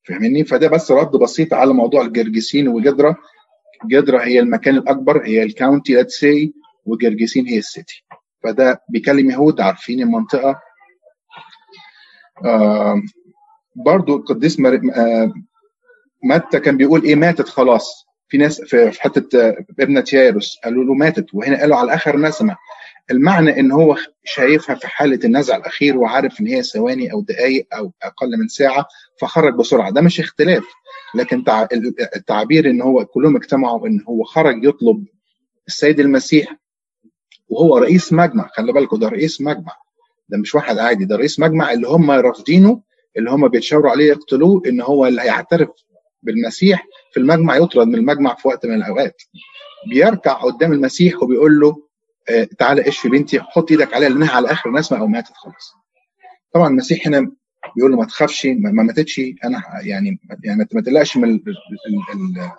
فاهمني؟ 0.04 0.44
فده 0.44 0.68
بس 0.68 0.92
رد 0.92 1.12
بسيط 1.12 1.54
على 1.54 1.74
موضوع 1.74 2.02
الجرجسين 2.02 2.68
وجدرة. 2.68 3.18
جدرة 3.86 4.20
هي 4.20 4.40
المكان 4.40 4.76
الأكبر 4.76 5.26
هي 5.26 5.44
ال 5.44 5.51
county 5.51 5.94
let's 5.96 6.14
say 6.14 6.54
وجرجسين 6.86 7.48
هي 7.48 7.58
ال 7.58 7.66
city. 7.66 8.06
فده 8.44 8.82
بيكلم 8.90 9.32
يهود 9.32 9.62
عارفين 9.62 10.02
المنطقة. 10.02 10.60
آه 12.46 13.02
برضو 13.76 14.16
القديس 14.18 14.60
آه 14.60 15.34
متى 16.24 16.60
كان 16.60 16.78
بيقول 16.78 17.04
إيه 17.04 17.16
ماتت 17.16 17.50
خلاص. 17.50 18.06
في 18.28 18.38
ناس 18.38 18.62
في 18.62 19.02
حتة 19.02 19.50
ابنة 19.80 20.04
يايروس 20.14 20.58
قالوا 20.64 20.84
له 20.84 20.94
ماتت 20.94 21.26
وهنا 21.34 21.60
قالوا 21.60 21.76
على 21.78 21.94
آخر 21.94 22.18
نسمة. 22.18 22.56
المعنى 23.12 23.60
إن 23.60 23.72
هو 23.72 23.96
شايفها 24.24 24.76
في 24.76 24.88
حالة 24.88 25.20
النزع 25.26 25.56
الأخير 25.56 25.98
وعارف 25.98 26.40
إن 26.42 26.48
هي 26.48 26.64
ثواني 26.64 27.12
أو 27.12 27.22
دقائق 27.22 27.68
أو 27.74 27.92
أقل 28.04 28.38
من 28.40 28.48
ساعة 28.48 28.86
فخرج 29.22 29.54
بسرعة. 29.56 29.92
ده 29.92 30.02
مش 30.02 30.20
اختلاف. 30.20 30.64
لكن 31.16 31.44
التعبير 32.16 32.70
إن 32.70 32.82
هو 32.82 33.06
كلهم 33.06 33.36
اجتمعوا 33.36 33.88
إن 33.88 34.00
هو 34.10 34.24
خرج 34.24 34.64
يطلب 34.64 35.06
السيد 35.68 36.00
المسيح 36.00 36.56
وهو 37.50 37.78
رئيس 37.78 38.14
مجمع. 38.14 38.48
خلي 38.54 38.74
بالكم 38.74 39.00
ده 39.00 39.08
رئيس 39.10 39.42
مجمع. 39.42 39.74
ده 40.30 40.38
مش 40.38 40.56
واحد 40.56 40.78
عادي 40.78 41.06
ده 41.06 41.16
رئيس 41.16 41.40
مجمع 41.40 41.72
اللي 41.72 41.88
هم 41.88 42.12
رافضينه 42.12 42.82
اللي 43.18 43.32
هم 43.32 43.48
بيتشاوروا 43.48 43.92
عليه 43.92 44.06
يقتلوه 44.08 44.62
إن 44.68 44.82
هو 44.82 45.06
اللي 45.06 45.22
هيعترف 45.22 45.70
بالمسيح 46.24 46.88
في 47.14 47.20
المجمع 47.20 47.56
يطرد 47.56 47.88
من 47.88 47.96
المجمع 47.96 48.36
في 48.36 48.48
وقت 48.48 48.66
من 48.66 48.74
الأوقات. 48.76 49.22
بيركع 49.90 50.34
قدام 50.34 50.74
المسيح 50.74 51.24
وبيقول 51.24 51.60
له 51.60 51.88
آه 52.30 52.44
تعالى 52.60 52.88
اشفي 52.88 53.10
بنتي 53.10 53.42
حط 53.42 53.72
إيدك 53.72 53.94
عليها 53.94 54.10
لأنها 54.10 54.32
على 54.36 54.52
آخر 54.52 54.72
نسمه 54.72 55.00
أو 55.00 55.08
ماتت 55.08 55.34
خلاص. 55.36 55.74
طبعا 56.54 56.68
المسيح 56.68 57.08
هنا 57.08 57.32
بيقول 57.76 57.92
له 57.92 57.98
ما 57.98 58.06
تخافش 58.06 58.46
ما 58.46 58.84
ماتتش 58.84 59.20
أنا 59.46 59.64
يعني 59.82 60.20
يعني 60.44 60.68
ما 60.74 60.82
تقلقش 60.82 61.18
من 61.18 61.40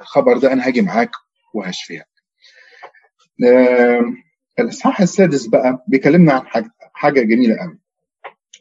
الخبر 0.01 0.39
ده 0.39 0.53
أنا 0.53 0.67
هاجي 0.67 0.83
معاك 0.83 1.11
وهشفيها 1.55 2.05
آه 3.47 4.01
الإصحاح 4.59 5.01
السادس 5.01 5.47
بقى 5.47 5.85
بيكلمنا 5.89 6.33
عن 6.55 6.71
حاجة 6.95 7.21
جميلة 7.21 7.57
قوي. 7.57 7.79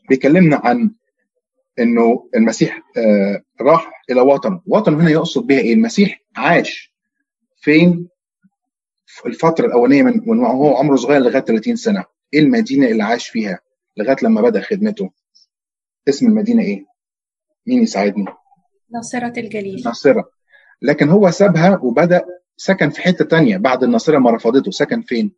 بيكلمنا 0.10 0.62
عن 0.64 0.92
إنه 1.80 2.30
المسيح 2.36 2.82
آه 2.98 3.44
راح 3.62 3.92
إلى 4.10 4.22
وطنه 4.22 4.62
وطنه 4.66 5.02
هنا 5.02 5.10
يقصد 5.10 5.48
بها 5.48 5.60
إيه؟ 5.60 5.74
المسيح 5.74 6.22
عاش 6.36 6.94
فين؟ 7.62 8.08
في 9.06 9.26
الفترة 9.26 9.66
الأولانية 9.66 10.04
من 10.04 10.40
وهو 10.40 10.78
عمره 10.78 10.96
صغير 10.96 11.22
لغاية 11.22 11.42
30 11.42 11.76
سنة. 11.76 12.04
إيه 12.34 12.40
المدينة 12.40 12.88
اللي 12.88 13.04
عاش 13.04 13.28
فيها 13.28 13.60
لغاية 13.98 14.16
لما 14.24 14.42
بدأ 14.42 14.62
خدمته؟ 14.62 15.10
اسم 16.10 16.28
المدينة 16.28 16.64
إيه؟ 16.64 16.86
مين 17.68 17.84
يساعدني؟ 17.84 18.26
ناصرة 18.94 19.40
الجليل. 19.40 19.82
ناصرة. 19.86 20.30
لكن 20.82 21.10
هو 21.10 21.32
سابها 21.32 21.80
وبدأ 21.84 22.26
سكن 22.58 22.90
في 22.90 23.02
حتة 23.02 23.26
تانية 23.26 23.58
بعد 23.58 23.84
الناصرة 23.84 24.18
ما 24.20 24.32
رفضته. 24.32 24.72
سكن 24.72 25.02
فين؟ 25.02 25.32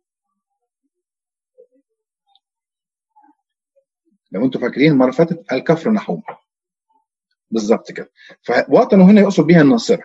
لو 4.32 4.44
أنتم 4.44 4.60
فاكرين 4.60 4.92
المرة 4.92 5.04
اللي 5.06 5.16
فاتت 5.16 5.52
الكفر 5.52 5.90
نحوم. 5.90 6.22
بالظبط 7.50 7.92
كده. 7.92 8.10
فوطنه 8.42 9.04
هنا 9.10 9.20
يقصد 9.20 9.46
بيها 9.46 9.62
الناصرة. 9.62 10.02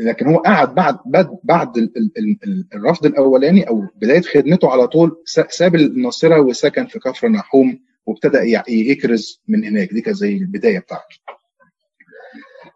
لكن 0.00 0.26
هو 0.26 0.36
قعد 0.38 0.74
بعد 0.74 0.98
بعد 1.06 1.38
بعد 1.44 1.90
الرفض 2.74 3.06
الأولاني 3.06 3.68
أو 3.68 3.86
بداية 3.96 4.20
خدمته 4.22 4.70
على 4.70 4.86
طول 4.86 5.22
ساب 5.48 5.74
الناصرة 5.74 6.40
وسكن 6.40 6.86
في 6.86 6.98
كفر 6.98 7.28
نحوم 7.28 7.80
وابتدى 8.06 8.58
يكرز 8.68 9.42
من 9.48 9.64
هناك. 9.64 9.92
دي 9.92 10.00
كانت 10.00 10.16
زي 10.16 10.36
البداية 10.36 10.78
بتاعته. 10.78 11.16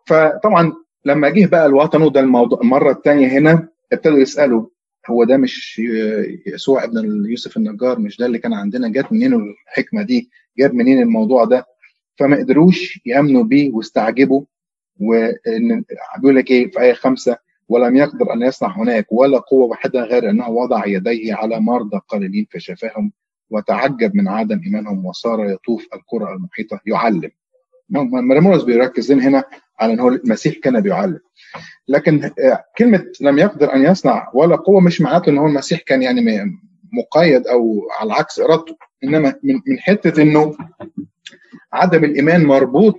فطبعا 0.07 0.73
لما 1.05 1.29
جه 1.31 1.47
بقى 1.47 1.67
الوطن 1.67 2.03
وده 2.03 2.21
الموضوع 2.21 2.61
المره 2.61 2.91
الثانية 2.93 3.29
هنا 3.29 3.69
ابتدوا 3.93 4.19
يسألوا 4.19 4.67
هو 5.11 5.25
ده 5.25 5.37
مش 5.37 5.83
يسوع 6.47 6.85
ابن 6.85 7.27
يوسف 7.31 7.57
النجار 7.57 7.99
مش 7.99 8.17
ده 8.17 8.27
اللي 8.27 8.39
كان 8.39 8.53
عندنا 8.53 8.89
جت 8.89 9.13
منين 9.13 9.35
الحكمة 9.35 10.03
دي؟ 10.03 10.31
جاب 10.59 10.75
منين 10.75 11.03
الموضوع 11.03 11.45
ده؟ 11.45 11.67
فما 12.19 12.37
قدروش 12.37 13.01
يأمنوا 13.07 13.43
بيه 13.45 13.73
واستعجبوا 13.73 14.45
وإن 15.01 15.85
بيقول 16.19 16.37
لك 16.37 16.51
إيه 16.51 16.71
في 16.71 16.81
آية 16.81 16.93
خمسة؟ 16.93 17.37
ولم 17.69 17.97
يقدر 17.97 18.33
أن 18.33 18.43
يصنع 18.43 18.77
هناك 18.79 19.07
ولا 19.13 19.39
قوة 19.39 19.67
واحدة 19.67 20.01
غير 20.05 20.31
انه 20.31 20.49
وضع 20.49 20.87
يديه 20.87 21.35
على 21.35 21.61
مرضى 21.61 22.01
قليلين 22.09 22.47
فشفاهم 22.51 23.13
وتعجب 23.51 24.17
من 24.17 24.29
عدم 24.29 24.61
إيمانهم 24.67 25.07
وصار 25.07 25.51
يطوف 25.51 25.87
القرى 25.95 26.33
المحيطة 26.35 26.81
يعلم. 26.87 27.31
مرمورس 27.91 28.63
بيركز 28.63 29.13
هنا 29.13 29.45
على 29.81 29.93
ان 29.93 30.01
هو 30.01 30.09
المسيح 30.09 30.55
كان 30.59 30.81
بيعلم 30.81 31.19
لكن 31.89 32.31
كلمة 32.79 33.05
لم 33.21 33.39
يقدر 33.39 33.75
أن 33.75 33.83
يصنع 33.85 34.31
ولا 34.35 34.57
قوة 34.57 34.81
مش 34.81 35.01
معناته 35.01 35.31
ان 35.31 35.39
هو 35.39 35.47
المسيح 35.47 35.81
كان 35.81 36.03
يعني 36.03 36.21
مقيد 36.93 37.47
أو 37.47 37.83
على 38.01 38.13
عكس 38.13 38.41
إرادته. 38.41 38.77
إنما 39.05 39.35
من 39.43 39.79
حتة 39.79 40.23
إنه 40.23 40.57
عدم 41.73 42.05
الإيمان 42.05 42.45
مربوط 42.45 42.97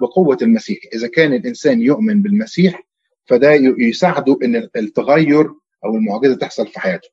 بقوة 0.00 0.38
المسيح. 0.42 0.78
إذا 0.94 1.08
كان 1.08 1.32
الإنسان 1.32 1.80
يؤمن 1.80 2.22
بالمسيح 2.22 2.82
فده 3.26 3.52
يساعده 3.78 4.38
إن 4.44 4.68
التغير 4.76 5.50
أو 5.84 5.96
المعجزة 5.96 6.34
تحصل 6.34 6.66
في 6.66 6.80
حياته. 6.80 7.08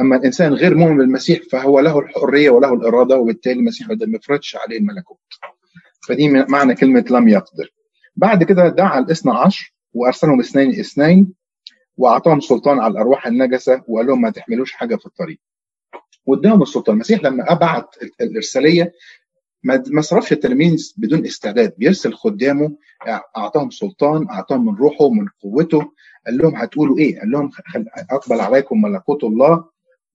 أما 0.00 0.16
الإنسان 0.16 0.52
غير 0.54 0.74
مؤمن 0.74 0.96
بالمسيح 0.96 1.40
فهو 1.50 1.80
له 1.80 1.98
الحرية 1.98 2.50
وله 2.50 2.74
الإرادة 2.74 3.16
وبالتالي 3.18 3.60
المسيح 3.60 3.88
ما 3.88 3.96
يفرضش 4.16 4.56
عليه 4.56 4.78
الملكوت. 4.78 5.18
فدي 6.08 6.28
معنى 6.28 6.74
كلمة 6.74 7.04
لم 7.10 7.28
يقدر. 7.28 7.72
بعد 8.16 8.44
كده 8.44 8.68
دعا 8.68 8.98
الاثنى 8.98 9.32
عشر 9.32 9.74
وأرسلهم 9.94 10.40
اثنين 10.40 10.80
اثنين 10.80 11.32
وأعطاهم 11.96 12.40
سلطان 12.40 12.80
على 12.80 12.92
الأرواح 12.92 13.26
النجسة 13.26 13.82
وقال 13.88 14.06
لهم 14.06 14.20
ما 14.20 14.30
تحملوش 14.30 14.72
حاجة 14.72 14.96
في 14.96 15.06
الطريق. 15.06 15.38
واداهم 16.26 16.62
السلطان. 16.62 16.94
المسيح 16.94 17.22
لما 17.22 17.52
أبعت 17.52 17.94
الإرسالية 18.20 18.92
ما 19.64 20.00
صرفش 20.00 20.32
التلاميذ 20.32 20.92
بدون 20.96 21.26
استعداد. 21.26 21.74
بيرسل 21.78 22.12
خدامه 22.14 22.76
أعطاهم 23.36 23.70
سلطان 23.70 24.30
أعطاهم 24.30 24.64
من 24.66 24.74
روحه 24.74 25.10
من 25.10 25.26
قوته. 25.42 25.92
قال 26.26 26.38
لهم 26.38 26.56
هتقولوا 26.56 26.98
إيه؟ 26.98 27.20
قال 27.20 27.30
لهم 27.30 27.50
أقبل 28.10 28.40
عليكم 28.40 28.82
ملكوت 28.82 29.24
الله 29.24 29.64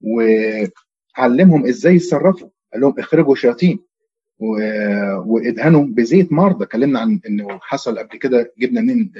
وعلمهم 0.01 1.65
إزاي 1.67 1.95
يتصرفوا. 1.95 2.49
قال 2.73 2.81
لهم 2.81 2.99
اخرجوا 2.99 3.35
شياطين. 3.35 3.86
وادهنوا 4.39 5.85
بزيت 5.85 6.31
مرضى. 6.31 6.65
اتكلمنا 6.65 6.99
عن 6.99 7.19
إنه 7.27 7.59
حصل 7.61 7.99
قبل 7.99 8.17
كده 8.17 8.53
جبنا 8.57 8.81
منين 8.81 9.11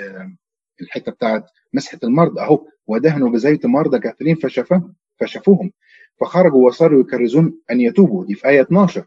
الحتة 0.82 1.12
بتاعت 1.12 1.46
مسحة 1.74 2.00
المرضى. 2.04 2.42
أهو 2.42 2.68
ودهنوا 2.88 3.30
بزيت 3.30 3.66
مرضى 3.66 4.00
كثيرين 4.00 4.36
فشفاهم 4.36 4.96
فشفوهم. 5.20 5.72
فخرجوا 6.20 6.68
وصاروا 6.68 7.02
يكرزون 7.02 7.60
أن 7.72 7.82
يتوبوا. 7.82 8.26
دي 8.26 8.36
في 8.36 8.48
آية 8.48 8.62
12 8.62 9.06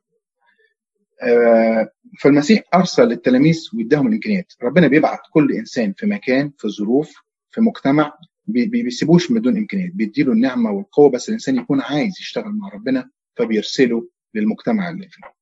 فالمسيح 2.20 2.62
أرسل 2.74 3.12
التلاميذ 3.12 3.68
واداهم 3.74 4.06
الإمكانيات. 4.06 4.52
ربنا 4.62 4.88
بيبعت 4.88 5.20
كل 5.32 5.52
إنسان 5.52 5.92
في 5.92 6.06
مكان 6.06 6.52
في 6.58 6.68
ظروف 6.68 7.14
في 7.50 7.60
مجتمع 7.60 8.12
بيسيبوش 8.46 9.32
بدون 9.32 9.56
إمكانيات. 9.56 9.92
بيديله 9.92 10.32
النعمة 10.32 10.70
والقوة 10.70 11.10
بس 11.10 11.28
الإنسان 11.28 11.56
يكون 11.56 11.80
عايز 11.80 12.12
يشتغل 12.20 12.52
مع 12.52 12.68
ربنا 12.68 13.10
فبيرسله 13.36 14.08
للمجتمع 14.34 14.90
اللي 14.90 15.08
فيه. 15.08 15.39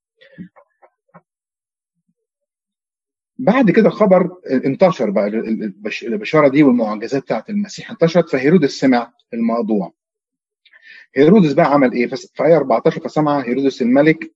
بعد 3.38 3.70
كده 3.70 3.90
خبر 3.90 4.30
انتشر 4.50 5.10
بقى 5.10 5.26
البشارة 6.02 6.48
دي 6.48 6.62
والمعجزات 6.62 7.22
بتاعت 7.22 7.50
المسيح 7.50 7.90
انتشرت 7.90 8.28
فهيرودس 8.30 8.70
سمع 8.70 9.12
الموضوع. 9.34 9.92
هيرودس 11.16 11.52
بقى 11.52 11.66
عمل 11.72 11.92
إيه؟ 11.92 12.06
في 12.06 12.44
آية 12.44 12.56
14 12.56 13.00
فسمع 13.00 13.40
هيرودس 13.40 13.82
الملك 13.82 14.32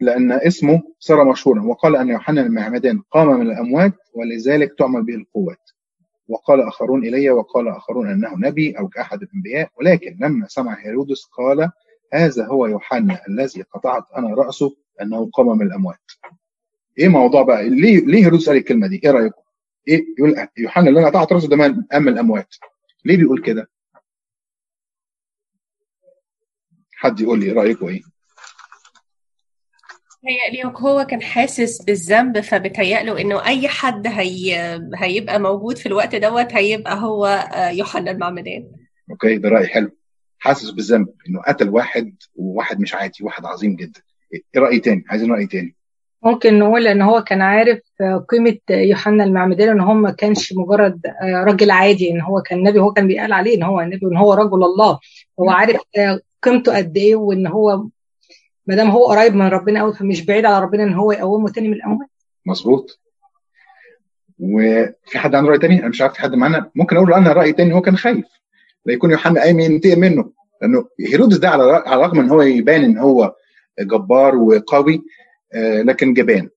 لأن 0.00 0.32
اسمه 0.32 0.82
صار 0.98 1.24
مشهورا 1.24 1.62
وقال 1.62 1.96
أن 1.96 2.08
يوحنا 2.08 2.40
المعمدان 2.40 3.02
قام 3.10 3.28
من 3.28 3.46
الأموات 3.50 3.92
ولذلك 4.14 4.74
تعمل 4.78 5.02
به 5.02 5.14
القوات. 5.14 5.70
وقال 6.28 6.60
آخرون 6.62 7.06
إلي 7.06 7.30
وقال 7.30 7.68
آخرون 7.68 8.10
أنه 8.10 8.34
نبي 8.48 8.78
أو 8.78 8.88
كاحد 8.88 9.22
الأنبياء 9.22 9.70
ولكن 9.80 10.16
لما 10.20 10.46
سمع 10.48 10.76
هيرودس 10.86 11.24
قال 11.24 11.70
هذا 12.12 12.46
هو 12.46 12.66
يوحنا 12.66 13.20
الذي 13.28 13.62
قطعت 13.62 14.04
أنا 14.16 14.34
رأسه 14.34 14.76
أنه 15.02 15.30
قام 15.30 15.58
من 15.58 15.66
الأموات. 15.66 15.98
إيه 16.98 17.08
موضوع 17.08 17.42
بقى؟ 17.42 17.68
ليه 17.68 18.00
ليه 18.06 18.24
هيرودس 18.24 18.48
قال 18.48 18.56
الكلمة 18.58 18.86
دي؟ 18.86 19.00
إيه 19.04 19.10
رأيكم؟ 19.10 19.42
إيه؟ 19.88 20.04
يقول 20.18 20.48
يوحنا 20.58 20.88
اللي 20.88 21.00
أنا 21.00 21.08
قطعت 21.08 21.32
رأسه 21.32 21.48
ده 21.48 21.56
من 22.00 22.08
الأموات. 22.08 22.54
ليه 23.04 23.16
بيقول 23.16 23.42
كده؟ 23.42 23.70
حد 26.96 27.20
يقول 27.20 27.40
لي 27.40 27.52
رأيكم 27.52 27.86
إيه؟ 27.88 28.00
هيقلي 30.26 30.72
هو 30.76 31.04
كان 31.04 31.22
حاسس 31.22 31.82
بالذنب 31.82 32.40
فبتهيأله 32.40 33.20
إنه 33.20 33.46
أي 33.46 33.68
حد 33.68 34.06
هي... 34.06 34.80
هيبقى 34.94 35.40
موجود 35.40 35.78
في 35.78 35.86
الوقت 35.86 36.14
دوت 36.14 36.52
هيبقى 36.52 36.96
هو 37.00 37.48
يوحنا 37.72 38.10
المعمدان. 38.10 38.72
أوكي 39.10 39.38
ده 39.38 39.48
رأي 39.48 39.66
حلو. 39.66 39.90
حاسس 40.38 40.70
بالذنب 40.70 41.08
إنه 41.28 41.42
قتل 41.42 41.68
واحد 41.68 42.16
وواحد 42.34 42.80
مش 42.80 42.94
عادي 42.94 43.24
واحد 43.24 43.44
عظيم 43.44 43.76
جدا. 43.76 44.00
إيه 44.34 44.42
رأي 44.56 44.78
تاني؟ 44.80 45.04
عايزين 45.08 45.32
رأي 45.32 45.46
تاني. 45.46 45.76
ممكن 46.24 46.58
نقول 46.58 46.86
إن 46.86 47.02
هو 47.02 47.24
كان 47.24 47.42
عارف 47.42 47.78
قيمة 48.28 48.56
يوحنا 48.70 49.24
المعمدان 49.24 49.68
إن 49.68 49.80
هو 49.80 49.94
ما 49.94 50.10
كانش 50.10 50.52
مجرد 50.52 51.00
راجل 51.22 51.70
عادي 51.70 52.10
إن 52.10 52.20
هو 52.20 52.42
كان 52.42 52.62
نبي 52.62 52.78
هو 52.80 52.92
كان 52.92 53.06
بيقال 53.06 53.32
عليه 53.32 53.56
إن 53.56 53.62
هو 53.62 53.80
نبي 53.80 54.06
وان 54.06 54.16
هو 54.16 54.34
رجل 54.34 54.64
الله. 54.64 54.98
هو 55.40 55.50
عارف 55.50 55.80
قيمته 56.42 56.76
قد 56.76 56.96
إيه 56.96 57.16
وإن 57.16 57.46
هو 57.46 57.86
ما 58.66 58.74
دام 58.74 58.90
هو 58.90 59.06
قريب 59.06 59.34
من 59.34 59.46
ربنا 59.46 59.80
قوي 59.80 59.94
فمش 59.94 60.24
بعيد 60.24 60.44
على 60.46 60.64
ربنا 60.64 60.82
إن 60.82 60.94
هو 60.94 61.12
يقومه 61.12 61.48
تاني 61.48 61.68
من 61.68 61.74
الاموات 61.74 62.08
مظبوط. 62.46 63.00
وفي 64.38 65.18
حد 65.18 65.34
عنده 65.34 65.50
رأي 65.50 65.58
تاني؟ 65.58 65.80
أنا 65.80 65.88
مش 65.88 66.02
عارف 66.02 66.12
في 66.14 66.20
حد 66.20 66.34
معانا. 66.34 66.70
ممكن 66.74 66.96
أقول 66.96 67.08
له 67.10 67.16
أنا 67.16 67.32
راي 67.32 67.52
تاني 67.52 67.74
هو 67.74 67.80
كان 67.80 67.96
خايف. 67.96 68.24
لا 68.86 68.92
يكون 68.92 69.10
يوحنا 69.10 69.40
قايم 69.40 69.60
ينتقم 69.60 70.00
منه. 70.00 70.30
لأنه 70.62 70.84
هيرودس 71.00 71.36
ده 71.36 71.48
على 71.48 71.62
على 71.86 71.94
الرغم 71.96 72.20
إن 72.20 72.30
هو 72.30 72.42
يبان 72.42 72.84
إن 72.84 72.98
هو 72.98 73.34
جبار 73.80 74.36
وقوي 74.36 74.94
آه، 74.94 75.00
لكن 75.84 76.14
جبان. 76.14 76.48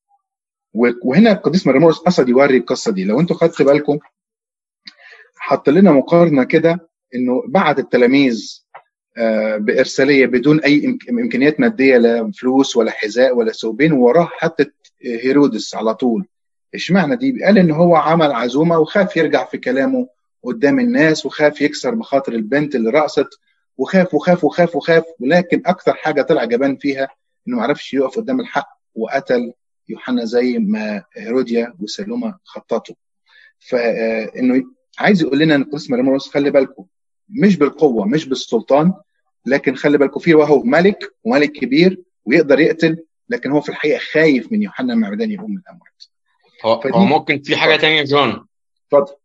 وهنا 1.03 1.31
القديس 1.31 1.67
مرمورس 1.67 1.97
قصد 1.97 2.29
يوري 2.29 2.57
القصة 2.57 2.91
دي. 2.91 3.03
لو 3.03 3.19
أنتوا 3.19 3.35
خدتوا 3.35 3.65
بالكم 3.65 3.99
حط 5.37 5.69
لنا 5.69 5.91
مقارنة 5.91 6.43
كده 6.43 6.89
إنه 7.15 7.43
بعد 7.47 7.79
التلاميذ 7.79 8.63
آه، 9.17 9.57
بإرسالية 9.57 10.25
بدون 10.25 10.59
أي 10.59 10.97
إمكانيات 11.09 11.59
مادية 11.59 11.97
لا 11.97 12.31
فلوس 12.31 12.77
ولا 12.77 12.91
حذاء 12.91 13.35
ولا 13.37 13.51
ثوبين 13.51 13.91
وراه 13.91 14.29
حطت 14.31 14.73
هيرودس 15.01 15.75
على 15.75 15.95
طول. 15.95 16.25
اشمعنى 16.75 17.15
دي؟ 17.15 17.43
قال 17.43 17.57
إن 17.57 17.71
هو 17.71 17.95
عمل 17.95 18.31
عزومة 18.31 18.79
وخاف 18.79 19.17
يرجع 19.17 19.45
في 19.45 19.57
كلامه 19.57 20.07
قدام 20.43 20.79
الناس 20.79 21.25
وخاف 21.25 21.61
يكسر 21.61 21.95
مخاطر 21.95 22.33
البنت 22.33 22.75
اللي 22.75 22.89
رقصت 22.89 23.27
وخاف 23.77 24.13
وخاف 24.13 24.43
وخاف 24.43 24.75
وخاف. 24.75 25.03
ولكن 25.19 25.61
أكثر 25.65 25.93
حاجة 25.93 26.21
طلع 26.21 26.45
جبان 26.45 26.77
فيها 26.77 27.07
إنه 27.47 27.57
ما 27.57 27.63
عرفش 27.63 27.93
يقف 27.93 28.17
قدام 28.17 28.39
الحق. 28.39 28.76
وقتل 28.97 29.53
يوحنا 29.89 30.25
زي 30.25 30.57
ما 30.59 31.03
هيروديا 31.17 31.73
وسلومة 31.79 32.37
خططوا. 32.43 32.95
فانه 33.59 34.63
عايز 34.99 35.21
يقول 35.21 35.39
لنا 35.39 35.55
إن 35.55 35.61
القديس 35.61 35.89
مريموس 35.89 36.29
خلي 36.29 36.51
بالكم 36.51 36.85
مش 37.29 37.55
بالقوة 37.55 38.05
مش 38.05 38.25
بالسلطان 38.25 38.93
لكن 39.45 39.75
خلي 39.75 39.97
بالكم 39.97 40.19
فيه 40.19 40.35
وهو 40.35 40.63
ملك 40.63 40.99
وملك 41.23 41.51
كبير 41.51 42.01
ويقدر 42.25 42.59
يقتل 42.59 43.03
لكن 43.29 43.51
هو 43.51 43.61
في 43.61 43.69
الحقيقة 43.69 43.99
خايف 43.99 44.51
من 44.51 44.61
يوحنا 44.61 44.93
المعمدان 44.93 45.31
يقوم 45.31 45.51
من 45.51 45.57
الأموات. 45.57 46.03
هو, 46.95 47.05
ممكن 47.05 47.41
في 47.41 47.55
حاجة 47.55 47.77
ثانية 47.77 48.03
جون؟ 48.03 48.47
اتفضل. 48.85 49.15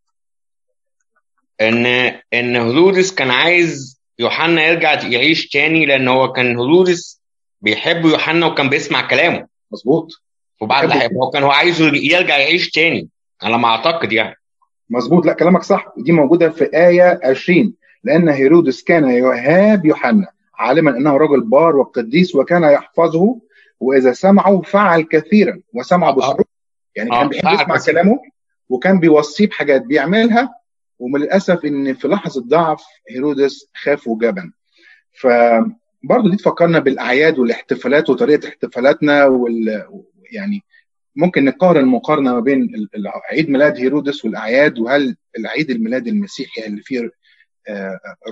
ان 1.61 1.85
إن 2.33 2.55
هرودس 2.55 3.13
كان 3.15 3.31
عايز 3.31 4.01
يوحنا 4.19 4.65
يرجع 4.67 5.07
يعيش 5.07 5.49
تاني 5.49 5.85
لأن 5.85 6.07
هو 6.07 6.31
كان 6.31 6.59
هرودس 6.59 7.21
بيحب 7.61 8.05
يوحنا 8.05 8.45
وكان 8.45 8.69
بيسمع 8.69 9.07
كلامه. 9.07 9.47
مظبوط. 9.73 10.23
وبعد 10.61 10.91
هو 11.17 11.29
كان 11.29 11.43
هو 11.43 11.51
عايزه 11.51 11.85
يرجع 11.85 12.37
يعيش 12.37 12.71
تاني 12.71 13.09
على 13.41 13.57
ما 13.57 13.67
أعتقد 13.67 14.11
يعني. 14.13 14.35
مظبوط. 14.89 15.25
لا 15.25 15.33
كلامك 15.33 15.63
صح. 15.63 15.93
ودي 15.97 16.11
موجودة 16.11 16.49
في 16.49 16.63
آية 16.73 17.19
20 17.23 17.73
لأن 18.03 18.29
هيرودس 18.29 18.83
كان 18.83 19.09
يهاب 19.09 19.85
يوحنا 19.85 20.27
عالما 20.55 20.91
أنه 20.97 21.17
رجل 21.17 21.41
بار 21.41 21.75
وقديس 21.75 22.35
وكان 22.35 22.63
يحفظه 22.63 23.39
وإذا 23.79 24.13
سمعه 24.13 24.61
فعل 24.61 25.01
كثيرا 25.01 25.61
وسمع 25.73 26.11
بسرور 26.11 26.43
يعني 26.95 27.09
كان 27.09 27.27
بيحب 27.27 27.53
يسمع 27.53 27.77
كلامه 27.85 28.19
وكان 28.69 28.99
بيوصيه 28.99 29.47
بحاجات 29.47 29.81
بيعملها 29.81 30.49
ومن 30.99 31.21
الأسف 31.21 31.65
إن 31.65 31.93
في 31.93 32.07
لحظة 32.07 32.41
ضعف 32.41 32.83
هيرودس 33.09 33.69
خاف 33.75 34.07
وجبن 34.07 34.51
فبرضه 36.03 36.29
دي 36.31 36.37
تفكرنا 36.37 36.79
بالأعياد 36.79 37.39
والاحتفالات 37.39 38.09
وطريقة 38.09 38.47
احتفالاتنا 38.47 39.25
وال 39.25 39.87
يعني 40.31 40.61
ممكن 41.15 41.45
نقارن 41.45 41.85
مقارنة 41.85 42.33
ما 42.33 42.39
بين 42.39 42.87
عيد 43.31 43.49
ميلاد 43.49 43.77
هيرودس 43.77 44.25
والأعياد 44.25 44.79
وهل 44.79 45.15
العيد 45.37 45.69
الميلاد 45.69 46.07
المسيحي 46.07 46.65
اللي 46.65 46.81
فيه 46.81 47.11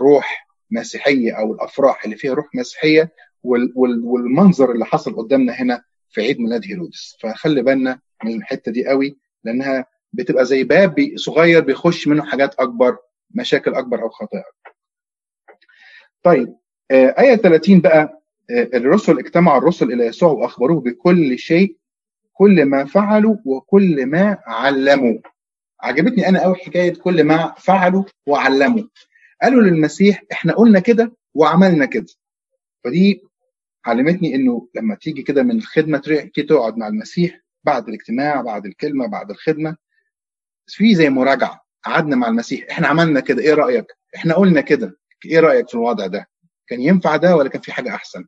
روح 0.01 0.47
مسيحية 0.71 1.31
أو 1.39 1.53
الأفراح 1.53 2.03
اللي 2.05 2.15
فيها 2.15 2.33
روح 2.33 2.45
مسيحية 2.55 3.11
والمنظر 3.43 4.71
اللي 4.71 4.85
حصل 4.85 5.15
قدامنا 5.15 5.53
هنا 5.53 5.83
في 6.09 6.21
عيد 6.21 6.39
ميلاد 6.39 6.65
هيرودس. 6.65 7.17
فخلي 7.21 7.61
بالنا 7.61 7.99
من 8.23 8.35
الحتة 8.37 8.71
دي 8.71 8.87
قوي 8.87 9.17
لأنها 9.43 9.85
بتبقى 10.13 10.45
زي 10.45 10.63
باب 10.63 10.95
صغير 11.15 11.61
بيخش 11.61 12.07
منه 12.07 12.23
حاجات 12.25 12.55
أكبر 12.59 12.97
مشاكل 13.31 13.73
أكبر 13.73 14.01
أو 14.01 14.09
خطايا 14.09 14.43
طيب 16.23 16.55
آية 16.91 17.35
30 17.35 17.81
بقى 17.81 18.21
الرسل 18.51 19.19
اجتمع 19.19 19.57
الرسل 19.57 19.91
إلى 19.93 20.05
يسوع 20.05 20.31
وأخبروه 20.31 20.81
بكل 20.81 21.39
شيء 21.39 21.77
كل 22.33 22.65
ما 22.65 22.85
فعلوا 22.85 23.37
وكل 23.45 24.05
ما 24.05 24.37
علموا 24.47 25.17
عجبتني 25.81 26.29
أنا 26.29 26.39
أول 26.45 26.55
حكاية 26.61 26.93
كل 26.93 27.23
ما 27.23 27.53
فعلوا 27.57 28.03
وعلموا 28.27 28.83
قالوا 29.41 29.61
للمسيح 29.61 30.23
إحنا 30.31 30.53
قلنا 30.53 30.79
كده 30.79 31.11
وعملنا 31.33 31.85
كده 31.85 32.05
فدي 32.83 33.21
علمتني 33.85 34.35
إنه 34.35 34.67
لما 34.75 34.95
تيجي 34.95 35.21
كده 35.21 35.43
من 35.43 35.57
الخدمة 35.57 35.97
تيجي 35.97 36.47
تقعد 36.47 36.77
مع 36.77 36.87
المسيح 36.87 37.39
بعد 37.63 37.87
الاجتماع 37.87 38.41
بعد 38.41 38.65
الكلمة 38.65 39.07
بعد 39.07 39.29
الخدمة 39.31 39.77
في 40.67 40.95
زي 40.95 41.09
مراجعة 41.09 41.61
قعدنا 41.85 42.15
مع 42.15 42.27
المسيح 42.27 42.65
إحنا 42.71 42.87
عملنا 42.87 43.19
كده 43.19 43.41
إيه 43.41 43.53
رأيك؟ 43.53 43.85
إحنا 44.15 44.33
قلنا 44.33 44.61
كده 44.61 44.97
إيه 45.25 45.39
رأيك 45.39 45.67
في 45.69 45.75
الوضع 45.75 46.07
ده؟ 46.07 46.27
كان 46.67 46.81
ينفع 46.81 47.15
ده 47.15 47.35
ولا 47.35 47.49
كان 47.49 47.61
في 47.61 47.71
حاجة 47.71 47.95
أحسن؟ 47.95 48.25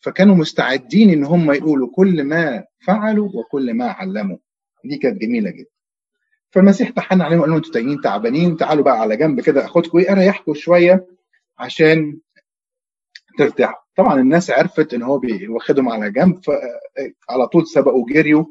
فكانوا 0.00 0.34
مستعدين 0.34 1.10
إن 1.10 1.24
هم 1.24 1.52
يقولوا 1.52 1.88
كل 1.94 2.24
ما 2.24 2.64
فعلوا 2.86 3.30
وكل 3.34 3.74
ما 3.74 3.86
علموا. 3.90 4.36
دي 4.84 4.96
كانت 4.96 5.20
جميلة 5.20 5.50
جدا. 5.50 5.70
فالمسيح 6.50 6.90
تحن 6.90 7.20
عليهم 7.20 7.38
وقال 7.38 7.50
لهم 7.50 7.56
أنتوا 7.58 7.72
تايهين 7.72 8.00
تعبانين 8.00 8.56
تعالوا 8.56 8.84
بقى 8.84 9.00
على 9.00 9.16
جنب 9.16 9.40
كده 9.40 9.64
أخدكم 9.64 9.98
إيه؟ 9.98 10.12
أريحكم 10.12 10.54
شوية 10.54 11.06
عشان 11.58 12.20
ترتاحوا. 13.38 13.80
طبعا 13.96 14.20
الناس 14.20 14.50
عرفت 14.50 14.94
إن 14.94 15.02
هو 15.02 15.20
واخدهم 15.48 15.88
على 15.88 16.10
جنب 16.10 16.40
فعلى 16.44 17.46
طول 17.52 17.66
سبقوا 17.66 18.06
جريوا 18.08 18.44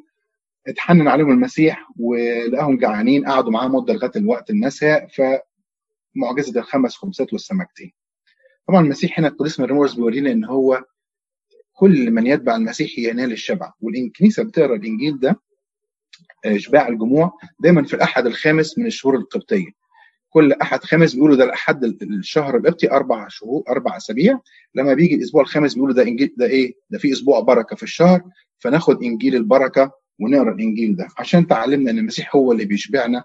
اتحنن 0.68 1.08
عليهم 1.08 1.32
المسيح 1.32 1.88
ولقاهم 2.00 2.78
جعانين 2.78 3.26
قعدوا 3.28 3.52
معاه 3.52 3.68
مدة 3.68 3.94
لغاية 3.94 4.12
الوقت 4.16 4.50
المساء 4.50 5.08
فمعجزة 5.08 6.60
الخمس 6.60 6.96
خمسات 6.96 7.34
والسمكتين. 7.34 7.92
طبعا 8.70 8.82
المسيح 8.82 9.20
هنا 9.20 9.28
القديس 9.28 9.60
مرمورس 9.60 9.94
بيورينا 9.94 10.32
إن 10.32 10.46
هو 10.46 10.84
كل 11.74 12.12
من 12.12 12.28
يتبع 12.28 12.56
المسيح 12.56 13.00
ينال 13.00 13.32
الشبع 13.32 13.74
والكنيسه 13.82 14.44
بتقرأ 14.44 14.76
الإنجيل 14.76 15.20
ده 15.20 15.40
اشباع 16.46 16.88
الجموع 16.88 17.32
دايما 17.60 17.84
في 17.84 17.94
الأحد 17.94 18.26
الخامس 18.26 18.78
من 18.78 18.86
الشهور 18.86 19.16
القبطية. 19.16 19.66
كل 20.30 20.52
أحد 20.54 20.84
خامس 20.84 21.14
بيقولوا 21.14 21.36
ده 21.36 21.44
الاحد 21.44 21.84
الشهر 21.84 22.58
القبطي 22.58 22.92
أربع 22.92 23.28
شهور 23.28 23.64
أربع 23.70 23.98
أسابيع. 23.98 24.40
لما 24.76 24.94
بيجي 24.94 25.16
الأسبوع 25.16 25.42
الخامس 25.42 25.74
بيقولوا 25.74 25.96
ده 25.96 26.04
انجيل 26.04 26.34
ده 26.38 26.46
إيه؟ 26.46 26.74
ده 26.90 26.98
في 27.00 27.12
أسبوع 27.12 27.40
بركة 27.40 27.76
في 27.76 27.84
الشهر 27.84 28.22
فناخد 28.60 29.04
إنجيل 29.04 29.36
البركة 29.36 29.92
ونقرأ 30.20 30.54
الإنجيل 30.54 30.96
ده 30.96 31.08
عشان 31.18 31.48
تعلمنا 31.48 31.92
إن 31.92 31.98
المسيح 32.00 32.36
هو 32.36 32.52
اللي 32.52 32.66
بيشبعنا 32.66 33.24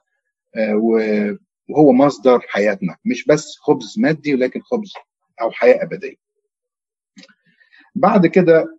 وهو 1.71 1.93
مصدر 1.93 2.41
حياتنا. 2.49 2.97
مش 3.05 3.25
بس 3.27 3.57
خبز 3.61 3.95
مادي 3.99 4.35
ولكن 4.35 4.61
خبز 4.61 4.93
أو 5.41 5.51
حياة 5.51 5.83
أبدية. 5.83 6.15
بعد 7.95 8.27
كده 8.27 8.79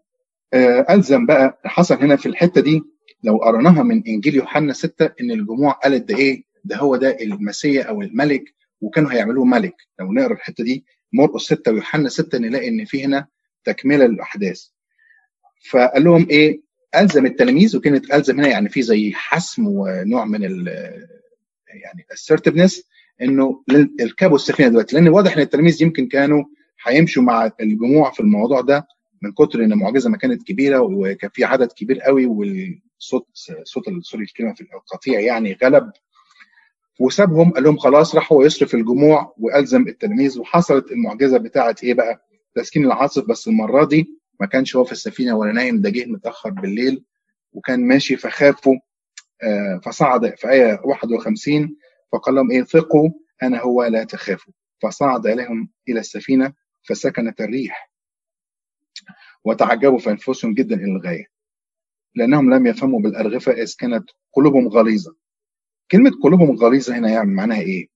ألزم 0.90 1.26
بقى 1.26 1.62
حصل 1.66 1.96
هنا 1.96 2.16
في 2.16 2.26
الحتة 2.26 2.62
دي 2.62 2.82
لو 3.24 3.38
قرناها 3.38 3.84
من 3.84 4.04
إنجيل 4.08 4.36
يوحنا 4.36 4.74
6 4.74 5.06
إن 5.22 5.32
الجموع 5.32 5.72
قالت 5.72 6.10
ده 6.10 6.18
إيه؟ 6.18 6.44
ده 6.64 6.76
هو 6.78 6.96
ده 6.96 7.18
المسيح 7.22 7.88
أو 7.88 8.02
الملك 8.02 8.44
وكانوا 8.82 9.12
هيعملوه 9.14 9.46
ملك. 9.46 9.76
لو 10.00 10.14
نقرأ 10.14 10.34
الحتة 10.34 10.64
دي 10.64 10.86
مرقس 11.14 11.42
6 11.42 11.72
ويوحنا 11.72 12.10
6 12.10 12.38
نلاقي 12.38 12.68
إن 12.68 12.86
في 12.86 13.06
هنا 13.06 13.28
تكملة 13.64 14.06
للأحداث. 14.06 14.66
فقال 15.70 16.04
لهم 16.04 16.28
إيه؟ 16.30 16.62
ألزم 16.96 17.26
التلاميذ 17.26 17.78
وكلمه 17.78 18.02
ألزم 18.14 18.40
هنا 18.40 18.48
يعني 18.48 18.70
في 18.70 18.82
زي 18.82 19.12
حسم 19.14 19.68
ونوع 19.68 20.26
من 20.26 20.46
ال 20.46 20.68
يعني 21.68 22.06
assertiveness 22.14 22.82
إنه 23.22 23.64
اركبوا 24.02 24.36
السفينة 24.36 24.70
دلوقتي 24.70 24.96
لأن 24.96 25.08
واضح 25.10 25.34
إن 25.36 25.42
التلاميذ 25.42 25.82
يمكن 25.84 26.08
كانوا 26.08 26.44
هيمشوا 26.86 27.24
مع 27.24 27.52
الجموع 27.62 28.12
في 28.12 28.20
الموضوع 28.20 28.62
ده 28.62 28.88
من 29.22 29.32
كتر 29.32 29.64
إن 29.64 29.72
المعجزة 29.72 30.10
ما 30.10 30.18
كانت 30.18 30.44
كبيرة 30.44 30.80
وكان 30.80 31.30
في 31.34 31.44
عدد 31.44 31.72
كبير 31.72 32.00
قوي 32.00 32.26
والصوت 32.26 33.28
صوت 33.64 33.84
سوري 34.02 34.24
الكلمة 34.24 34.54
في 34.54 34.62
القطيع 34.62 35.20
يعني 35.20 35.58
غلب 35.64 35.92
وسابهم 37.00 37.52
قال 37.52 37.64
لهم 37.64 37.78
خلاص 37.78 38.16
راح 38.16 38.34
هو 38.34 38.44
يصرف 38.44 38.76
الجموع 38.76 39.34
وألزم 39.38 39.88
التلاميذ 39.88 40.40
وحصلت 40.40 40.92
المعجزة 40.92 41.38
بتاعه 41.38 41.76
إيه 41.84 41.94
بقى؟ 41.94 42.26
تسكين 42.56 42.86
العاصف 42.86 43.26
بس 43.28 43.48
المرة 43.48 43.86
دي 43.86 44.10
ما 44.40 44.46
كانش 44.48 44.76
هو 44.76 44.84
في 44.84 44.92
السفينة 44.92 45.36
ولا 45.36 45.52
نايم 45.52 45.82
ده 45.82 45.90
جه 45.90 46.06
متأخر 46.06 46.50
بالليل 46.50 47.04
وكان 47.54 47.88
ماشي 47.88 48.16
فخافوا 48.16 48.76
آه 49.44 49.80
فصعد 49.84 50.36
في 50.36 50.50
آية 50.50 50.82
51 50.84 51.76
فقال 52.16 52.36
لهم 52.36 52.52
إيه 52.52 52.64
ثقوا 52.64 53.10
أنا 53.44 53.62
هو 53.62 53.84
لا 53.84 54.04
تخافوا. 54.04 54.54
فصعد 54.82 55.28
إليهم 55.28 55.70
إلى 55.90 56.00
السفينة 56.00 56.54
فسكنت 56.84 57.42
الريح. 57.42 57.92
وتعجبوا 59.44 59.98
في 60.00 60.10
أنفسهم 60.10 60.54
جدا 60.54 60.76
إلى 60.76 60.92
الغاية 60.92 61.26
لأنهم 62.16 62.54
لم 62.54 62.68
يفهموا 62.68 63.00
بالأرغفة 63.00 63.52
إذ 63.52 63.76
كانت 63.80 64.10
قلوبهم 64.34 64.68
غليظة. 64.68 65.16
كلمة 65.92 66.12
قلوبهم 66.24 66.56
غليظة 66.56 66.98
هنا 66.98 67.10
يعني 67.10 67.32
معناها 67.32 67.62
إيه؟ 67.62 67.88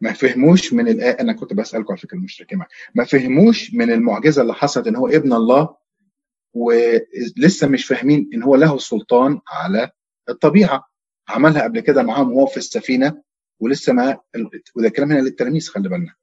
ما 0.00 0.12
فهموش 0.12 0.72
من 0.72 0.88
الآية 0.88 1.20
أنا 1.20 1.32
كنت 1.32 1.52
بسألكم 1.54 1.92
على 1.92 2.00
فكرة 2.00 2.16
المشركين 2.16 2.62
ما 2.94 3.04
فهموش 3.04 3.74
من 3.74 3.90
المعجزة 3.92 4.42
اللي 4.42 4.54
حصلت 4.54 4.86
إن 4.86 4.96
هو 4.96 5.08
ابن 5.08 5.32
الله 5.32 5.76
ولسه 6.54 7.68
مش 7.68 7.86
فاهمين 7.86 8.30
إن 8.34 8.42
هو 8.42 8.56
له 8.56 8.74
السلطان 8.74 9.40
على 9.48 9.90
الطبيعة. 10.28 10.91
عملها 11.28 11.62
قبل 11.62 11.80
كده 11.80 12.02
معاهم 12.02 12.32
وهو 12.32 12.46
في 12.46 12.56
السفينة 12.56 13.22
ولسه 13.60 13.92
ما 13.92 14.18
وده 14.76 14.88
كلام 14.88 15.12
هنا 15.12 15.20
للتلاميذ 15.20 15.68
خلي 15.68 15.88
بالنا. 15.88 16.14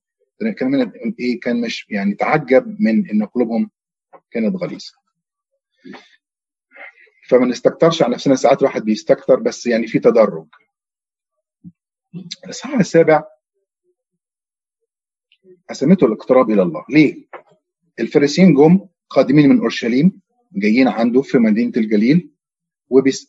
ده 0.42 0.52
كلام 0.52 0.76
هنا 0.76 0.92
إيه 1.20 1.40
كان 1.40 1.62
مش 1.62 1.86
يعني 1.90 2.14
تعجب 2.16 2.82
من 2.82 3.10
إن 3.10 3.26
قلوبهم 3.26 3.70
كانت 4.32 4.56
غليظة. 4.56 4.94
فما 7.28 7.46
نستكترش 7.46 8.02
على 8.04 8.14
نفسنا 8.14 8.36
ساعات 8.36 8.60
الواحد 8.60 8.82
بيستكتر 8.82 9.36
بس 9.40 9.68
يعني 9.68 9.88
في 9.88 10.00
تدرج. 10.00 10.48
الاصحاح 12.46 12.80
السابع 12.80 13.24
قسمته 15.70 16.06
الاقتراب 16.08 16.50
إلى 16.52 16.62
الله. 16.62 16.86
ليه؟ 16.90 17.26
الفريسيين 18.00 18.54
جم 18.54 18.88
قادمين 19.10 19.50
من 19.50 19.60
أورشليم 19.60 20.22
جايين 20.54 20.88
عنده 20.88 21.22
في 21.22 21.38
مدينة 21.38 21.72
الجليل 21.78 22.30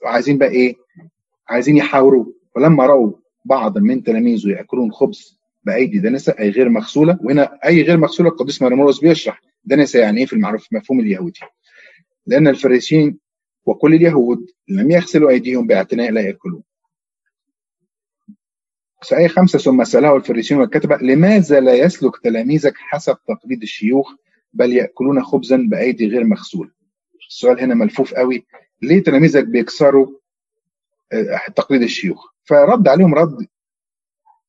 وعايزين 0.02 0.38
بقى 0.38 0.48
إيه؟ 0.48 0.74
عايزين 1.50 1.76
يحاوروا 1.76 2.24
ولما 2.56 2.86
رأوا 2.86 3.12
بعض 3.44 3.78
من 3.78 4.02
تلاميذه 4.02 4.48
يأكلون 4.48 4.92
خبز 4.92 5.40
بأيدي 5.64 5.98
دنسه 5.98 6.34
أي 6.38 6.50
غير 6.50 6.68
مغسولة 6.68 7.18
وهنا 7.22 7.58
أي 7.64 7.82
غير 7.82 7.96
مغسولة 7.96 8.28
القديس 8.28 8.62
مرمورس 8.62 9.00
بيشرح. 9.00 9.42
دنسه 9.64 10.00
يعني 10.00 10.20
إيه 10.20 10.26
في 10.26 10.32
المعروف 10.32 10.66
مفهوم 10.72 11.00
اليهودي؟ 11.00 11.40
لأن 12.26 12.48
الفريسيين 12.48 13.18
وكل 13.66 13.94
اليهود 13.94 14.46
لم 14.68 14.90
يغسلوا 14.90 15.30
أيديهم 15.30 15.66
باعتناء 15.66 16.10
لا 16.10 16.20
يأكلون. 16.20 16.62
آية 19.12 19.28
خمسة 19.28 19.58
ثم 19.58 19.84
سأله 19.84 20.16
الفريسيون 20.16 20.60
والكتبة 20.60 20.96
لماذا 20.96 21.60
لا 21.60 21.74
يسلك 21.74 22.16
تلاميذك 22.24 22.74
حسب 22.76 23.16
تقليد 23.28 23.62
الشيوخ 23.62 24.14
بل 24.52 24.72
يأكلون 24.72 25.22
خبزا 25.22 25.56
بأيدي 25.56 26.06
غير 26.06 26.24
مغسولة؟ 26.24 26.70
السؤال 27.28 27.60
هنا 27.60 27.74
ملفوف 27.74 28.14
قوي. 28.14 28.46
ليه 28.82 29.02
تلاميذك 29.02 29.44
بيكسروا 29.44 30.19
تقليد 31.56 31.82
الشيوخ. 31.82 32.32
فرد 32.44 32.88
عليهم 32.88 33.14
رد 33.14 33.46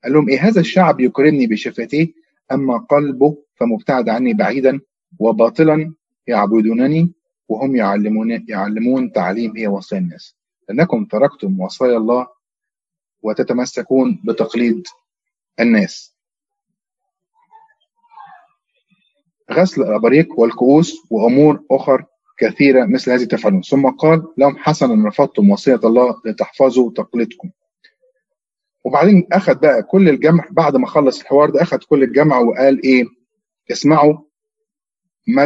قال 0.04 0.14
لهم 0.14 0.30
إيه 0.30 0.40
هذا 0.48 0.60
الشعب 0.60 1.00
يكرمني 1.00 1.48
بشفتيه 1.48 2.14
أما 2.52 2.78
قلبه 2.78 3.38
فمبتعد 3.56 4.10
عني 4.10 4.34
بعيدا 4.34 4.80
وباطلا 5.20 5.94
يعبدونني 6.28 7.12
وهم 7.48 7.76
يعلمون 7.76 8.46
يعلمون 8.50 9.12
تعليم 9.12 9.58
هي 9.58 9.68
وصايا 9.68 10.02
الناس. 10.02 10.36
لأنكم 10.70 11.06
تركتم 11.06 11.60
وصايا 11.60 11.98
الله 11.98 12.28
وتتمسكون 13.22 14.22
بتقليد 14.24 14.88
الناس. 15.60 16.16
غسل 19.52 19.82
الأباريق 19.82 20.40
والكؤوس 20.40 21.08
وأمور 21.10 21.64
أخر 21.72 22.06
كثيرة 22.42 22.86
مثل 22.86 23.12
هذه 23.12 23.24
تفعلون. 23.24 23.62
ثم 23.62 23.90
قال 23.90 24.24
لهم 24.38 24.58
حسنا 24.58 25.08
رفضتم 25.10 25.50
وصية 25.50 25.80
الله 25.84 26.16
لتحفظوا 26.26 26.92
تقليدكم. 26.92 27.50
وبعدين 28.84 29.28
أخذ 29.32 29.56
بقى 29.56 29.84
كل 29.84 30.10
الجمع 30.10 30.46
بعد 30.52 30.76
ما 30.76 30.88
خلص 30.88 31.22
الحوار 31.22 31.50
ده 31.50 31.62
أخذ 31.62 31.78
كل 31.78 32.04
الجمع 32.04 32.40
وقال 32.40 32.84
إيه؟ 32.84 33.06
اسمعوا 33.72 34.18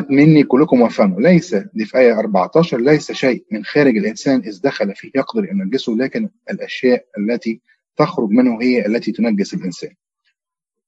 مني 0.10 0.44
كلكم 0.44 0.82
وافهموا. 0.82 1.22
ليس 1.22 1.56
دي 1.56 1.86
في 1.86 1.98
آية 1.98 2.20
14 2.20 2.78
ليس 2.80 3.12
شيء 3.12 3.46
من 3.52 3.64
خارج 3.66 3.98
الإنسان 3.98 4.40
إذ 4.40 4.62
دخل 4.62 4.96
فيه 4.96 5.12
يقدر 5.16 5.44
أن 5.52 5.60
ينجسه 5.60 5.92
لكن 5.94 6.30
الأشياء 6.52 7.06
التي 7.20 7.62
تخرج 7.98 8.30
منه 8.30 8.62
هي 8.62 8.86
التي 8.86 9.12
تنجس 9.12 9.54
الإنسان. 9.54 9.94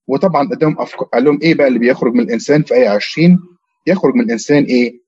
وطبعا 0.07 0.47
قدام 0.49 0.75
أفكار 0.79 1.07
قال 1.07 1.23
لهم 1.23 1.39
إيه 1.41 1.55
بقى 1.55 1.67
اللي 1.67 1.79
بيخرج 1.79 2.13
من 2.13 2.19
الإنسان 2.19 2.63
في 2.63 2.73
آية 2.73 2.89
20 2.89 3.39
يخرج 3.87 4.13
من 4.15 4.21
الإنسان 4.21 4.63
إيه؟ 4.63 5.06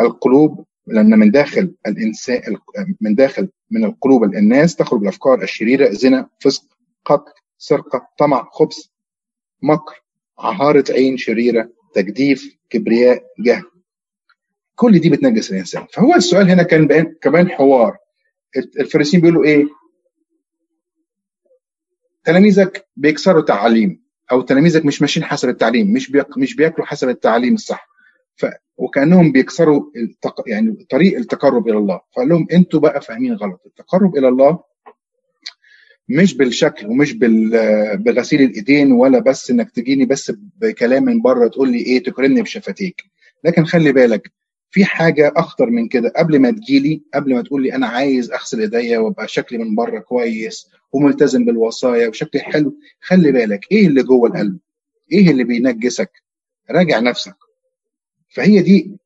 القلوب 0.00 0.64
لأن 0.86 1.18
من 1.18 1.30
داخل 1.30 1.74
الإنسان 1.86 2.56
من 3.00 3.14
داخل 3.14 3.48
من 3.70 3.84
القلوب 3.84 4.24
الناس 4.24 4.76
تخرج 4.76 5.02
الأفكار 5.02 5.42
الشريرة 5.42 5.90
زنا 5.90 6.28
فسق 6.40 6.62
قتل 7.04 7.32
سرقة 7.58 8.08
طمع 8.18 8.48
خبث 8.52 8.76
مكر 9.62 10.02
عهارة 10.38 10.84
عين 10.90 11.16
شريرة 11.16 11.70
تجديف 11.94 12.56
كبرياء 12.70 13.22
جهل. 13.40 13.64
كل 14.74 14.98
دي 14.98 15.10
بتنجس 15.10 15.50
الإنسان. 15.52 15.86
فهو 15.92 16.14
السؤال 16.14 16.50
هنا 16.50 16.62
كان 16.62 17.14
كمان 17.22 17.48
حوار. 17.50 17.96
الفريسيين 18.80 19.20
بيقولوا 19.22 19.44
إيه؟ 19.44 19.64
تلاميذك 22.24 22.86
بيكسروا 22.96 23.42
تعاليم 23.42 24.02
أو 24.32 24.40
تلاميذك 24.40 24.84
مش 24.84 25.00
ماشيين 25.02 25.26
حسب 25.26 25.48
التعليم 25.48 25.92
مش 25.92 26.10
بيك 26.10 26.38
مش 26.38 26.56
بياكلوا 26.56 26.86
حسب 26.86 27.08
التعليم 27.08 27.54
الصح. 27.54 27.88
وكأنهم 28.76 29.32
بيكسروا 29.32 29.84
التق... 29.96 30.42
يعني 30.46 30.86
طريق 30.90 31.18
التقرب 31.18 31.68
إلى 31.68 31.78
الله. 31.78 32.00
فقال 32.16 32.28
لهم 32.28 32.46
أنتوا 32.52 32.80
بقى 32.80 33.00
فاهمين 33.00 33.34
غلط. 33.34 33.62
التقرب 33.66 34.16
إلى 34.16 34.28
الله 34.28 34.58
مش 36.08 36.36
بالشكل 36.36 36.86
ومش 36.86 37.12
بال... 37.12 37.50
بغسيل 37.98 38.42
الإيدين 38.42 38.92
ولا 38.92 39.18
بس 39.18 39.50
إنك 39.50 39.70
تجيني 39.70 40.04
بس 40.04 40.32
بكلام 40.60 41.04
من 41.04 41.22
بره 41.22 41.48
تقول 41.48 41.72
لي 41.72 41.78
إيه 41.78 42.02
تكرمني 42.02 42.42
بشفتيك. 42.42 43.02
لكن 43.44 43.64
خلي 43.64 43.92
بالك 43.92 44.32
في 44.70 44.84
حاجة 44.84 45.32
أخطر 45.36 45.70
من 45.70 45.88
كده. 45.88 46.12
قبل 46.16 46.38
ما 46.38 46.50
تجيلي 46.50 47.02
قبل 47.14 47.34
ما 47.34 47.42
تقول 47.42 47.62
لي 47.62 47.74
أنا 47.74 47.86
عايز 47.86 48.30
أغسل 48.32 48.60
إيديا 48.60 48.98
وأبقى 48.98 49.28
شكلي 49.28 49.58
من 49.58 49.74
بره 49.74 49.98
كويس 49.98 50.68
وملتزم 50.92 51.44
بالوصايا 51.44 52.08
وشكلي 52.08 52.40
حلو 52.42 52.76
خلي 53.00 53.32
بالك 53.32 53.60
إيه 53.72 53.86
اللي 53.86 54.02
جوه 54.02 54.28
القلب؟ 54.28 54.58
إيه 55.12 55.30
اللي 55.30 55.44
بينجسك؟ 55.44 56.10
راجع 56.70 56.98
نفسك. 57.00 57.34
فهي 58.34 58.62
دي 58.62 58.96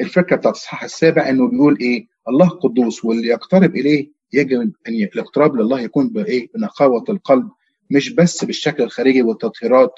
الفكرة 0.00 0.36
بتاعت 0.36 0.54
الصحاح 0.54 0.84
السابع 0.84 1.28
إنه 1.28 1.48
بيقول 1.48 1.78
إيه؟ 1.80 2.06
الله 2.28 2.48
قدوس 2.48 3.04
واللي 3.04 3.28
يقترب 3.28 3.76
إليه 3.76 4.10
يجب 4.32 4.60
أن 4.60 4.72
الاقتراب 4.88 5.56
لله 5.56 5.80
يكون 5.80 6.08
بإيه؟ 6.08 6.48
بنقاوة 6.54 7.04
القلب 7.08 7.48
مش 7.90 8.10
بس 8.10 8.44
بالشكل 8.44 8.82
الخارجي 8.82 9.22
والتطهيرات 9.22 9.92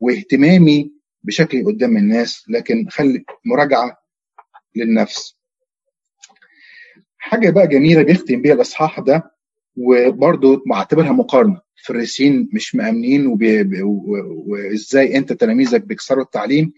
واهتمامي 0.00 0.92
بشكلي 1.22 1.62
قدام 1.62 1.96
الناس 1.96 2.44
لكن 2.48 2.86
خلي 2.90 3.24
مراجعة 3.44 3.96
للنفس. 4.76 5.36
حاجة 7.18 7.50
بقى 7.50 7.66
جميلة 7.68 8.02
بيختم 8.02 8.42
بيها 8.42 8.54
الإصحاح 8.54 9.00
ده 9.00 9.30
وبرضه 9.76 10.62
بعتبرها 10.66 11.12
مقارنة. 11.12 11.60
الفريسيين 11.78 12.48
مش 12.52 12.74
مأمنين 12.74 13.26
وإزاي 14.46 15.16
أنت 15.16 15.32
تلاميذك 15.32 15.80
بيكسروا 15.84 16.24
التعليم؟ 16.24 16.72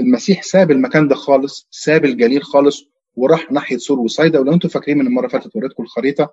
المسيح 0.00 0.42
ساب 0.42 0.70
المكان 0.70 1.08
ده 1.08 1.14
خالص 1.14 1.68
ساب 1.70 2.04
الجليل 2.04 2.42
خالص 2.42 2.84
وراح 3.16 3.52
ناحية 3.52 3.76
سور 3.76 4.00
وصيدا 4.00 4.38
ولو 4.38 4.52
أنتم 4.54 4.68
فاكرين 4.68 4.98
من 4.98 5.06
المرة 5.06 5.26
اللي 5.26 5.40
فاتت 5.40 5.56
وريتكم 5.56 5.82
الخريطة 5.82 6.30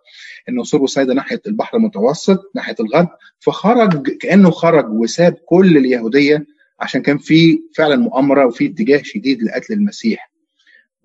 إنه 0.50 0.64
صور 0.64 0.82
وصيدا 0.82 1.14
ناحية 1.14 1.42
البحر 1.48 1.78
المتوسط 1.78 2.52
ناحية 2.56 2.76
الغرب 2.80 3.08
فخرج 3.40 4.10
كأنه 4.18 4.52
خرج 4.52 4.90
وساب 4.90 5.34
كل 5.46 5.78
اليهودية 5.78 6.46
عشان 6.80 7.02
كان 7.02 7.18
في 7.18 7.60
فعلا 7.76 7.96
مؤامرة 7.96 8.46
وفي 8.46 8.66
اتجاه 8.66 9.02
شديد 9.04 9.44
لقتل 9.44 9.74
المسيح. 9.74 10.32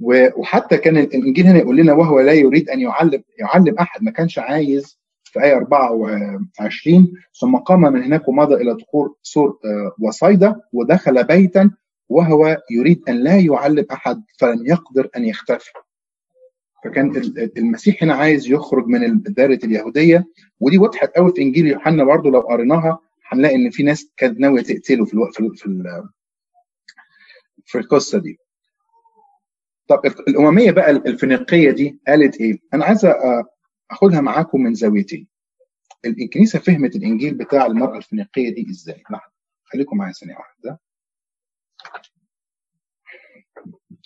وحتى 0.00 0.76
كان 0.76 0.96
الإنجيل 0.98 1.46
هنا 1.46 1.58
يقول 1.58 1.76
لنا 1.76 1.92
وهو 1.92 2.20
لا 2.20 2.32
يريد 2.32 2.70
أن 2.70 2.80
يعلم 2.80 3.22
يعلم 3.38 3.74
أحد 3.80 4.02
ما 4.02 4.10
كانش 4.10 4.38
عايز 4.38 4.98
في 5.24 5.42
آية 5.44 5.56
24 5.56 7.12
ثم 7.40 7.56
قام 7.56 7.80
من 7.80 8.02
هناك 8.02 8.28
ومضى 8.28 8.54
إلى 8.54 8.74
تخوم 8.74 9.14
صور 9.22 9.58
وصيدا 10.00 10.60
ودخل 10.72 11.24
بيتا 11.24 11.70
وهو 12.08 12.62
يريد 12.70 13.02
أن 13.08 13.14
لا 13.24 13.36
يعلم 13.38 13.86
أحد 13.92 14.24
فلم 14.38 14.66
يقدر 14.66 15.08
أن 15.16 15.24
يختفي. 15.24 15.70
فكان 16.84 17.16
المسيح 17.56 18.02
هنا 18.02 18.14
عايز 18.14 18.50
يخرج 18.50 18.86
من 18.86 19.22
دائرة 19.22 19.58
اليهودية 19.64 20.24
ودي 20.60 20.78
وضحت 20.78 21.08
قوي 21.16 21.32
في 21.34 21.42
إنجيل 21.42 21.66
يوحنا 21.66 22.04
برضو 22.04 22.30
لو 22.30 22.40
قريناها 22.40 22.98
هنلاقي 23.28 23.54
إن 23.54 23.70
في 23.70 23.82
ناس 23.82 24.10
كانت 24.16 24.40
ناوية 24.40 24.62
تقتله 24.62 25.04
في 25.04 25.14
الوقت 25.14 25.34
في 25.34 25.52
في, 27.66 27.78
القصة 27.78 28.18
دي. 28.18 28.38
طب 29.88 30.00
الأممية 30.28 30.70
بقى 30.70 30.90
الفينيقية 30.90 31.70
دي 31.70 31.98
قالت 32.08 32.40
إيه؟ 32.40 32.58
أنا 32.74 32.84
عايز 32.84 33.06
أخدها 33.90 34.20
معاكم 34.20 34.60
من 34.62 34.74
زاويتين. 34.74 35.28
الكنيسه 36.04 36.58
فهمت 36.58 36.96
الإنجيل 36.96 37.34
بتاع 37.34 37.66
المرأة 37.66 37.96
الفينيقية 37.96 38.54
دي 38.54 38.66
إزاي؟ 38.70 39.02
لحظة 39.10 39.32
خليكم 39.64 39.96
معايا 39.96 40.12
ثانية 40.12 40.34
واحدة. 40.36 40.80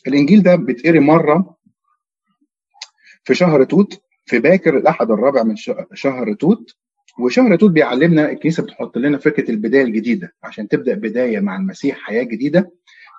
الإنجيل 0.06 0.42
ده 0.42 0.56
بيتقري 0.56 1.00
مرة 1.00 1.56
في 3.24 3.34
شهر 3.34 3.64
توت 3.64 4.02
في 4.26 4.38
باكر 4.38 4.76
الأحد 4.76 5.10
الرابع 5.10 5.42
من 5.42 5.56
شهر 5.94 6.34
توت. 6.34 6.74
وشهر 7.20 7.56
توت 7.56 7.70
بيعلمنا 7.70 8.30
الكنيسة 8.30 8.62
بتحط 8.62 8.98
لنا 8.98 9.18
فكرة 9.18 9.50
البداية 9.50 9.82
الجديدة. 9.82 10.32
عشان 10.42 10.68
تبدأ 10.68 10.94
بداية 10.94 11.40
مع 11.40 11.56
المسيح 11.56 11.96
حياة 11.98 12.22
جديدة 12.22 12.70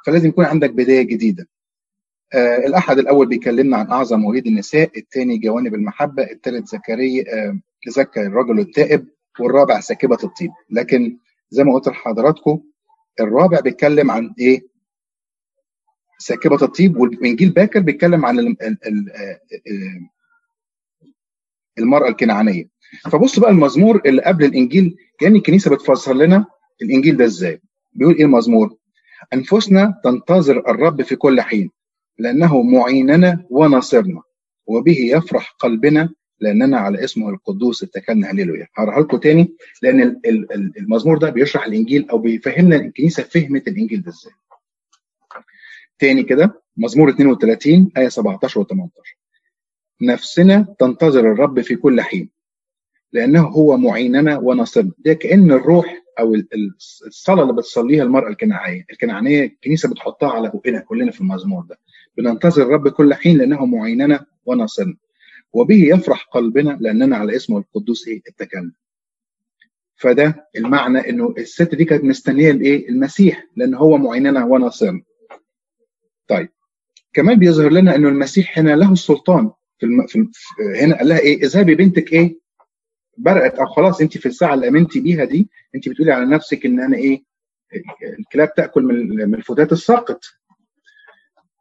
فلازم 0.05 0.29
يكون 0.29 0.45
عندك 0.45 0.69
بداية 0.69 1.01
جديدة. 1.01 1.47
آه 2.33 2.57
الأحد 2.57 2.97
الأول 2.99 3.27
بيكلمنا 3.27 3.77
عن 3.77 3.87
أعظم 3.91 4.25
وليد 4.25 4.47
النساء 4.47 4.99
الثاني 4.99 5.37
جوانب 5.37 5.75
المحبة 5.75 6.23
الثالث 6.23 6.67
زكريا 6.69 7.23
آه 7.33 7.59
زكى 7.87 8.21
الرجل 8.21 8.59
التائب 8.59 9.07
والرابع 9.39 9.79
ساكبة 9.79 10.17
الطيب. 10.23 10.51
لكن 10.69 11.17
زي 11.49 11.63
ما 11.63 11.73
قلت 11.73 11.87
لحضراتكم 11.87 12.61
الرابع 13.19 13.59
بيتكلم 13.59 14.11
عن 14.11 14.33
إيه؟ 14.39 14.61
ساكبة 16.19 16.57
الطيب 16.61 16.97
وانجيل 16.97 17.49
باكر 17.49 17.79
بيتكلم 17.79 18.25
عن 18.25 18.39
ال- 18.39 18.47
ال- 18.63 18.77
ال- 18.87 19.09
ال- 19.67 20.09
المرأة 21.79 22.09
الكنعانية. 22.09 22.69
فبص 23.11 23.39
بقى 23.39 23.51
المزمور 23.51 24.01
اللي 24.05 24.21
قبل 24.21 24.45
الإنجيل 24.45 24.95
كأن 25.19 25.35
الكنيسة 25.35 25.71
بتفسر 25.75 26.13
لنا 26.13 26.45
الإنجيل 26.81 27.17
ده 27.17 27.25
إزاي. 27.25 27.61
بيقول 27.93 28.15
إيه 28.15 28.25
المزمور؟ 28.25 28.75
أنفسنا 29.33 30.01
تنتظر 30.03 30.69
الرب 30.71 31.01
في 31.01 31.15
كل 31.15 31.41
حين 31.41 31.69
لأنه 32.17 32.61
معيننا 32.61 33.45
وناصرنا 33.49 34.21
وبه 34.67 34.97
يفرح 34.99 35.55
قلبنا 35.59 36.09
لاننا 36.41 36.77
على 36.77 37.03
اسمه 37.03 37.29
القدوس 37.29 37.83
اتكلنا 37.83 38.31
هللويا. 38.31 38.67
هقراها 38.75 39.01
لكم 39.01 39.17
تاني 39.17 39.53
لأن 39.81 40.01
ال- 40.01 40.19
ال- 40.25 40.53
ال- 40.53 40.73
المزمور 40.77 41.17
ده 41.17 41.29
بيشرح 41.29 41.65
الإنجيل 41.65 42.09
أو 42.09 42.17
بيفهمنا 42.17 42.75
الكنيسة 42.75 43.23
فهمت 43.23 43.67
الإنجيل 43.67 44.01
ده 44.01 44.09
إزاي. 44.11 44.33
تاني 45.99 46.23
كده 46.23 46.61
مزمور 46.77 47.09
32 47.09 47.91
آية 47.97 48.09
17 48.09 48.63
و18 48.63 49.15
نفسنا 50.01 50.75
تنتظر 50.79 51.19
الرب 51.31 51.61
في 51.61 51.75
كل 51.75 52.01
حين 52.01 52.29
لأنه 53.13 53.41
هو 53.47 53.77
معيننا 53.77 54.37
وناصرنا 54.37 54.91
ده 54.99 55.13
كأن 55.13 55.51
الروح 55.51 56.03
أو 56.19 56.33
ال- 56.35 56.47
ال- 56.53 56.75
الصلاة 57.07 57.41
اللي 57.43 57.53
بتصليها 57.53 58.03
المرأة 58.03 58.29
الكنعانية 58.29 58.85
الكنعانية 58.91 59.43
الكنيسة 59.43 59.89
بتحطها 59.89 60.29
على 60.31 60.51
بقنا 60.53 60.79
كلنا 60.79 61.11
في 61.11 61.21
المزمور 61.21 61.63
ده. 61.63 61.79
بننتظر 62.17 62.63
الرب 62.63 62.87
كل 62.87 63.13
حين 63.13 63.37
لأنه 63.37 63.65
معيننا 63.65 64.25
وناصرنا 64.45 64.95
وبه 65.53 65.83
يفرح 65.83 66.27
قلبنا 66.33 66.77
لأننا 66.81 67.17
على 67.17 67.35
اسمه 67.35 67.57
القدوس 67.57 68.07
إيه؟ 68.07 68.21
اتكلنا 68.27 68.71
فده 69.95 70.47
المعنى 70.55 71.09
إنه 71.09 71.33
الست 71.37 71.75
دي 71.75 71.85
كانت 71.85 72.03
مستنية 72.03 72.51
الإيه؟ 72.51 72.89
المسيح 72.89 73.47
لأن 73.55 73.73
هو 73.75 73.97
معيننا 73.97 74.45
وناصرنا. 74.45 75.01
طيب 76.27 76.49
كمان 77.13 77.39
بيظهر 77.39 77.71
لنا 77.71 77.95
إنه 77.95 78.09
المسيح 78.09 78.59
هنا 78.59 78.75
له 78.75 78.91
السلطان 78.93 79.51
في, 79.79 79.85
الم... 79.85 80.05
في 80.07 80.27
هنا 80.81 80.97
قال 80.97 81.07
لها 81.07 81.19
إيه؟ 81.19 81.43
اذهبي 81.43 81.75
بنتك 81.75 82.13
إيه؟ 82.13 82.39
برقت 83.17 83.55
أو 83.59 83.65
خلاص 83.65 84.01
أنت 84.01 84.17
في 84.17 84.25
الساعة 84.25 84.53
اللي 84.53 84.67
آمنتي 84.67 84.99
بيها 84.99 85.25
دي 85.25 85.49
أنت 85.75 85.89
بتقولي 85.89 86.11
على 86.11 86.25
نفسك 86.25 86.65
إن 86.65 86.79
أنا 86.79 86.97
إيه؟ 86.97 87.23
الكلاب 88.19 88.53
تأكل 88.53 88.83
من 88.83 89.09
من 89.29 89.35
الفتات 89.35 89.71
الساقط. 89.71 90.21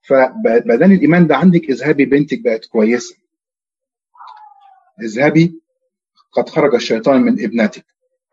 فبدل 0.02 0.92
الإيمان 0.92 1.26
ده 1.26 1.36
عندك 1.36 1.70
اذهبي 1.70 2.04
بنتك 2.04 2.40
بقت 2.40 2.64
كويسة. 2.66 3.16
اذهبي 5.02 5.60
قد 6.32 6.48
خرج 6.48 6.74
الشيطان 6.74 7.22
من 7.22 7.44
ابنتك. 7.44 7.84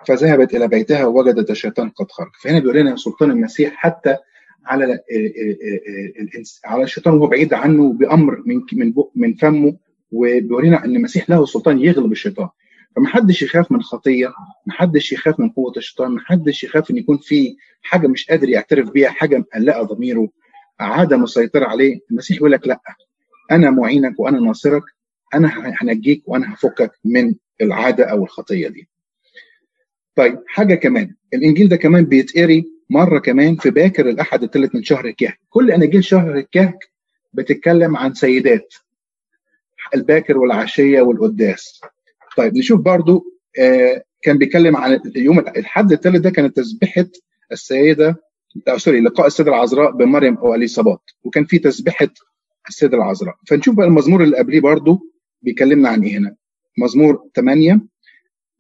فذهبت 0.07 0.55
إلى 0.55 0.67
بيتها 0.67 1.05
ووجدت 1.05 1.51
الشيطان 1.51 1.89
قد 1.89 2.11
خرج. 2.11 2.31
فهنا 2.41 2.59
بيقول 2.59 2.75
لنا 2.75 2.95
سلطان 2.95 3.31
المسيح 3.31 3.73
حتى 3.73 4.17
على 4.65 4.99
على 6.65 6.83
الشيطان 6.83 7.13
وهو 7.13 7.27
بعيد 7.27 7.53
عنه 7.53 7.93
بأمر 7.93 8.43
من 8.45 8.61
من 8.73 8.93
من 9.15 9.33
فمه. 9.33 9.77
وبيورينا 10.11 10.85
إن 10.85 10.95
المسيح 10.95 11.29
له 11.29 11.45
سلطان 11.45 11.79
يغلب 11.79 12.11
الشيطان. 12.11 12.49
فمحدش 12.95 13.41
يخاف 13.41 13.71
من 13.71 13.81
خطية 13.81 14.33
محدش 14.67 15.11
يخاف 15.11 15.39
من 15.39 15.49
قوة 15.49 15.73
الشيطان 15.77 16.11
محدش 16.11 16.63
يخاف 16.63 16.91
إن 16.91 16.97
يكون 16.97 17.17
في 17.17 17.55
حاجة 17.81 18.07
مش 18.07 18.29
قادر 18.29 18.49
يعترف 18.49 18.89
بيها 18.89 19.09
حاجة 19.09 19.37
مقلقة 19.37 19.83
ضميره. 19.83 20.29
عاده 20.79 21.17
مسيطره 21.17 21.65
عليه. 21.65 21.99
المسيح 22.11 22.37
يقول 22.37 22.51
لك 22.51 22.67
لأ 22.67 22.79
أنا 23.51 23.69
معينك 23.69 24.19
وأنا 24.19 24.39
ناصرك. 24.39 24.83
أنا 25.35 25.51
هنجيك 25.81 26.23
وأنا 26.25 26.53
هفكك 26.53 26.91
من 27.05 27.35
العادة 27.61 28.03
أو 28.05 28.23
الخطية 28.23 28.67
دي. 28.67 28.87
طيب 30.15 30.39
حاجة 30.47 30.75
كمان. 30.75 31.15
الإنجيل 31.33 31.69
ده 31.69 31.75
كمان 31.75 32.05
بيتقري 32.05 32.65
مرة 32.89 33.19
كمان 33.19 33.55
في 33.55 33.69
باكر 33.69 34.09
الأحد 34.09 34.43
الثالث 34.43 34.75
من 34.75 34.83
شهر 34.83 35.05
الكهك. 35.05 35.39
كل 35.49 35.71
اناجيل 35.71 36.03
شهر 36.03 36.35
الكهك 36.37 36.77
بتتكلم 37.33 37.97
عن 37.97 38.13
سيدات 38.13 38.73
الباكر 39.95 40.37
والعشية 40.37 41.01
والقداس. 41.01 41.81
طيب 42.37 42.57
نشوف 42.57 42.81
برضو 42.81 43.25
آه 43.59 44.03
كان 44.21 44.37
بيتكلم 44.37 44.77
عن 44.77 44.99
يوم 45.15 45.39
الحد 45.39 45.91
الثالث 45.91 46.17
ده 46.17 46.29
كانت 46.29 46.55
تسبحه 46.57 47.05
السيدة 47.51 48.15
آه 48.67 48.77
سوري 48.77 49.01
لقاء 49.01 49.27
السيدة 49.27 49.49
العذراء 49.51 49.91
بمريم 49.91 50.37
أو 50.37 50.55
اليصابات 50.55 51.01
وكان 51.23 51.45
في 51.45 51.59
تسبحه 51.59 52.07
السيدة 52.69 52.97
العذراء. 52.97 53.35
فنشوف 53.47 53.75
بقى 53.75 53.87
المزمور 53.87 54.23
اللي 54.23 54.37
قبليه 54.37 54.59
برضو. 54.61 54.99
بيكلمنا 55.45 55.89
عن 55.89 56.03
إيه 56.03 56.17
هنا. 56.17 56.35
مزمور 56.77 57.29
8 57.35 57.81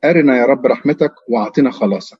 أرنا 0.03 0.37
يا 0.37 0.45
رب 0.45 0.65
رحمتك 0.65 1.13
وأعطنا 1.29 1.71
خلاصك. 1.71 2.19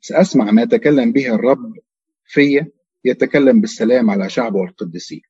سأسمع 0.00 0.50
ما 0.50 0.62
يتكلم 0.62 1.12
به 1.12 1.34
الرب 1.34 1.72
في 2.24 2.66
يتكلم 3.04 3.60
بالسلام 3.60 4.10
على 4.10 4.28
شعبه 4.30 4.58
والقديسين 4.58 5.20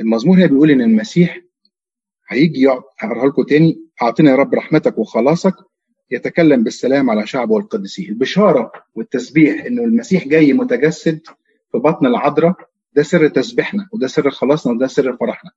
المزمور 0.00 0.36
هنا 0.36 0.46
بيقول 0.46 0.70
إن 0.70 0.80
المسيح 0.80 1.40
هيجي 2.28 2.68
هقرأها 2.98 3.26
لكم 3.26 3.42
تاني. 3.42 3.80
أعطنا 4.02 4.30
يا 4.30 4.36
رب 4.36 4.54
رحمتك 4.54 4.98
وخلاصك 4.98 5.54
يتكلم 6.10 6.62
بالسلام 6.64 7.10
على 7.10 7.26
شعبه 7.26 7.52
والقديسين 7.54 8.08
البشارة 8.08 8.72
والتسبيح 8.94 9.64
إنه 9.64 9.84
المسيح 9.84 10.28
جاي 10.28 10.52
متجسد 10.52 11.20
في 11.72 11.78
بطن 11.78 12.06
العذراء 12.06 12.54
ده 12.92 13.02
سر 13.02 13.28
تسبيحنا 13.28 13.88
وده 13.92 14.06
سر 14.06 14.30
خلاصنا 14.30 14.72
وده 14.72 14.86
سر 14.86 15.16
فرحنا. 15.16 15.50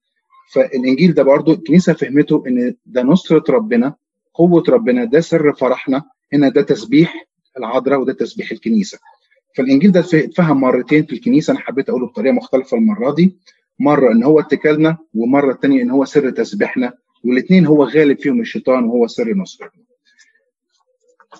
فالإنجيل 0.53 1.13
ده 1.13 1.23
برضو 1.23 1.53
الكنيسة 1.53 1.93
فهمته 1.93 2.43
إن 2.47 2.75
ده 2.85 3.03
نصرة 3.03 3.43
ربنا 3.51 3.95
قوة 4.33 4.63
ربنا 4.69 5.05
ده 5.05 5.19
سر 5.19 5.53
فرحنا 5.53 6.03
هنا 6.33 6.49
ده 6.49 6.61
تسبيح 6.61 7.27
العذراء 7.57 7.99
وده 7.99 8.13
تسبيح 8.13 8.51
الكنيسة. 8.51 8.99
فالإنجيل 9.55 9.91
ده 9.91 9.99
اتفهم 9.99 10.61
مرتين 10.61 11.05
في 11.05 11.13
الكنيسة 11.13 11.51
أنا 11.51 11.59
حبيت 11.59 11.89
أقوله 11.89 12.07
بطريقة 12.07 12.33
مختلفة 12.33 12.77
المرة 12.77 13.13
دي. 13.13 13.37
مرة 13.79 14.11
إن 14.11 14.23
هو 14.23 14.39
اتكالنا 14.39 14.97
ومرة 15.13 15.51
الثانية 15.53 15.81
إن 15.81 15.89
هو 15.91 16.05
سر 16.05 16.29
تسبيحنا 16.29 16.93
والاثنين 17.23 17.65
هو 17.65 17.83
غالب 17.83 18.19
فيهم 18.19 18.41
الشيطان 18.41 18.83
وهو 18.85 19.07
سر 19.07 19.33
نصرتنا 19.33 19.83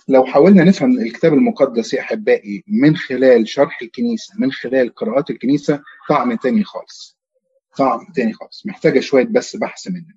لو 0.08 0.26
حاولنا 0.26 0.64
نفهم 0.64 1.00
الكتاب 1.00 1.34
المقدس 1.34 1.94
يا 1.94 2.02
أحبائي 2.02 2.64
من 2.68 2.96
خلال 2.96 3.48
شرح 3.48 3.82
الكنيسة 3.82 4.34
من 4.40 4.52
خلال 4.52 4.96
قراءات 4.96 5.30
الكنيسة 5.30 5.82
طعم 6.10 6.34
تاني 6.36 6.64
خالص. 6.64 7.17
طعم 7.78 8.08
تاني 8.16 8.34
خالص 8.34 8.66
محتاجة 8.66 9.00
شوية 9.00 9.26
بس 9.26 9.56
بحث 9.56 9.88
منه. 9.88 10.14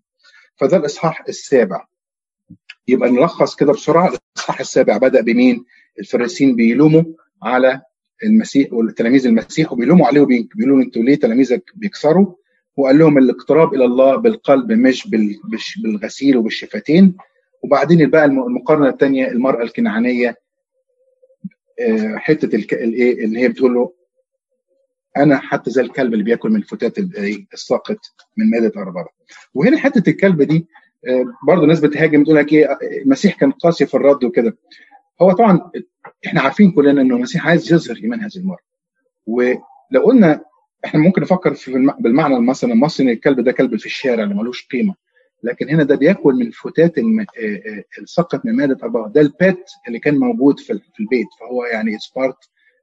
فده 0.57 0.77
الإصحاح 0.77 1.25
السابع. 1.29 1.87
يبقى 2.89 3.11
نلخص 3.11 3.55
كده 3.57 3.73
بسرعة 3.73 4.13
الإصحاح 4.37 4.61
السابع 4.61 4.97
بدأ 4.97 5.21
بمين؟ 5.21 5.65
الفريسين 5.99 6.57
بيلوموا 6.57 7.03
على 7.43 7.83
المسيح 8.25 8.73
والتلاميذ 8.73 9.27
المسيح 9.27 9.73
وبيلوموا 9.73 10.07
عليه 10.07 10.21
وبيقولوا 10.21 10.83
أنتوا 10.83 11.03
ليه 11.03 11.15
تلاميذك 11.15 11.63
بيكسروا؟ 11.75 12.35
وقال 12.77 12.99
لهم 12.99 13.19
الاقتراب 13.19 13.75
إلى 13.75 13.85
الله 13.85 14.17
بالقلب 14.17 14.73
مش 14.73 15.09
بالغسيل 15.83 16.37
وبالشفتين. 16.37 17.17
وبعدين 17.63 18.11
بقى 18.11 18.25
المقارنة 18.25 18.89
الثانية 18.89 19.29
المرأة 19.29 19.63
الكنعانية 19.63 20.37
حتة 22.17 22.57
الإيه 22.57 23.25
اللي 23.25 23.41
هي 23.41 23.49
بتقول 23.49 23.75
له 23.75 23.93
أنا 25.17 25.37
حتى 25.39 25.71
زي 25.71 25.83
الكلب 25.83 26.13
اللي 26.13 26.25
بياكل 26.25 26.51
من 26.51 26.57
الفتات 26.57 26.99
الساقط 27.55 27.99
من 28.37 28.51
مائدة 28.51 28.81
اربابه 28.81 29.09
وهنا 29.55 29.79
حتة 29.79 30.11
الكلب 30.11 30.43
دي 30.43 30.67
برضه 31.47 31.67
ناس 31.67 31.81
بتهاجم 31.81 32.25
تقول 32.25 32.37
لك 32.37 32.53
إيه 32.53 32.79
المسيح 33.03 33.35
كان 33.37 33.51
قاسي 33.51 33.87
في 33.87 33.95
الرد 33.95 34.25
وكده. 34.25 34.57
هو 35.23 35.33
طبعا 35.33 35.71
إحنا 36.27 36.41
عارفين 36.41 36.71
كلنا 36.71 37.01
إنه 37.01 37.17
المسيح 37.17 37.47
عايز 37.47 37.73
يظهر 37.73 37.97
إيمان 37.97 38.21
هذه 38.21 38.37
المراه 38.37 38.59
ولو 39.27 40.01
قلنا 40.05 40.45
إحنا 40.85 41.01
ممكن 41.01 41.23
نفكر 41.23 41.55
في 41.55 41.93
بالمعنى 42.01 42.41
مثلا 42.41 42.73
المصري 42.73 43.07
إن 43.07 43.13
الكلب 43.13 43.41
ده 43.41 43.53
كلب 43.53 43.77
في 43.77 43.87
الشارع 43.87 44.25
اللي 44.25 44.35
ملوش 44.35 44.67
قيمة. 44.73 44.95
لكن 45.43 45.69
هنا 45.69 45.83
ده 45.83 45.95
بياكل 45.97 46.35
من 46.35 46.51
فتات 46.51 46.95
السقط 48.03 48.45
من 48.47 48.57
مائدة 48.57 48.79
اربابه 48.83 49.09
ده 49.09 49.21
ال 49.21 49.33
pet 49.33 49.71
اللي 49.89 49.99
كان 49.99 50.19
موجود 50.19 50.61
في 50.61 50.73
البيت. 51.01 51.27
فهو 51.41 51.65
يعني 51.65 51.95
it's 51.95 52.13
part 52.17 52.37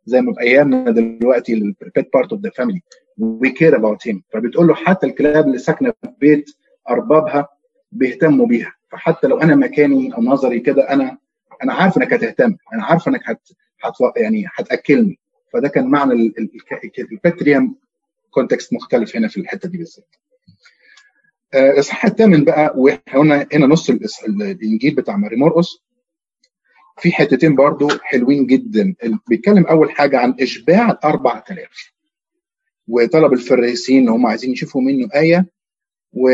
زي 0.08 0.22
ما 0.22 0.34
في 0.34 0.42
ايامنا 0.42 0.92
دلوقتي 0.92 1.54
ال 1.54 1.69
pet 1.69 2.14
part 2.14 2.32
of 2.34 2.42
the 2.42 2.50
family 2.50 2.82
we 3.18 3.50
care 3.50 3.76
about 3.76 4.08
him 4.08 4.24
فبتقول 4.34 4.68
له 4.68 4.74
حتى 4.76 5.08
الكلاب 5.08 5.48
اللي 5.48 5.58
ساكنة 5.58 5.94
في 6.02 6.10
بيت 6.22 6.46
أربابها 6.90 7.48
بيهتموا 7.92 8.48
بيها. 8.48 8.74
فحتى 8.92 9.28
لو 9.28 9.38
أنا 9.38 9.56
مكاني 9.56 10.14
أو 10.16 10.22
نظري 10.22 10.60
كده 10.60 10.90
أنا 10.90 11.18
أنا 11.64 11.74
عارف 11.74 11.98
إنك 11.98 12.14
هتهتم. 12.14 12.56
أنا 12.74 12.84
عارف 12.84 13.08
إنك 13.08 13.22
هت, 13.30 13.50
هت 13.84 13.94
يعني 14.18 14.46
هتأكلني. 14.56 15.20
فده 15.54 15.68
كان 15.68 15.88
معنى 15.88 16.34
الباتريم 17.12 17.76
context 18.32 18.74
مختلف 18.74 19.16
هنا 19.16 19.28
في 19.28 19.38
الحتة 19.40 19.70
دي 19.70 19.78
بالذات. 19.78 20.16
الإصحاح 21.56 22.06
الثامن 22.06 22.44
بقى 22.44 22.74
وإحنا 22.76 23.20
قلنا 23.20 23.48
هنا 23.54 23.66
نص 23.66 23.90
الإنجيل 24.28 24.96
بتاع 24.96 25.18
ماري 25.18 25.36
مرقس 25.36 25.84
في 27.00 27.12
حتتين 27.12 27.56
برضو 27.56 27.88
حلوين 28.02 28.46
جدا. 28.46 28.96
بيتكلم 29.30 29.66
أول 29.66 29.92
حاجة 29.92 30.20
عن 30.20 30.36
إشباع 30.40 30.92
ال 30.92 31.04
4000 31.06 31.92
وطلب 32.88 33.34
الفريسين 33.34 34.04
إن 34.04 34.10
هم 34.10 34.26
عايزين 34.26 34.52
يشوفوا 34.52 34.82
منه 34.82 35.10
آية 35.16 35.48
و 36.14 36.30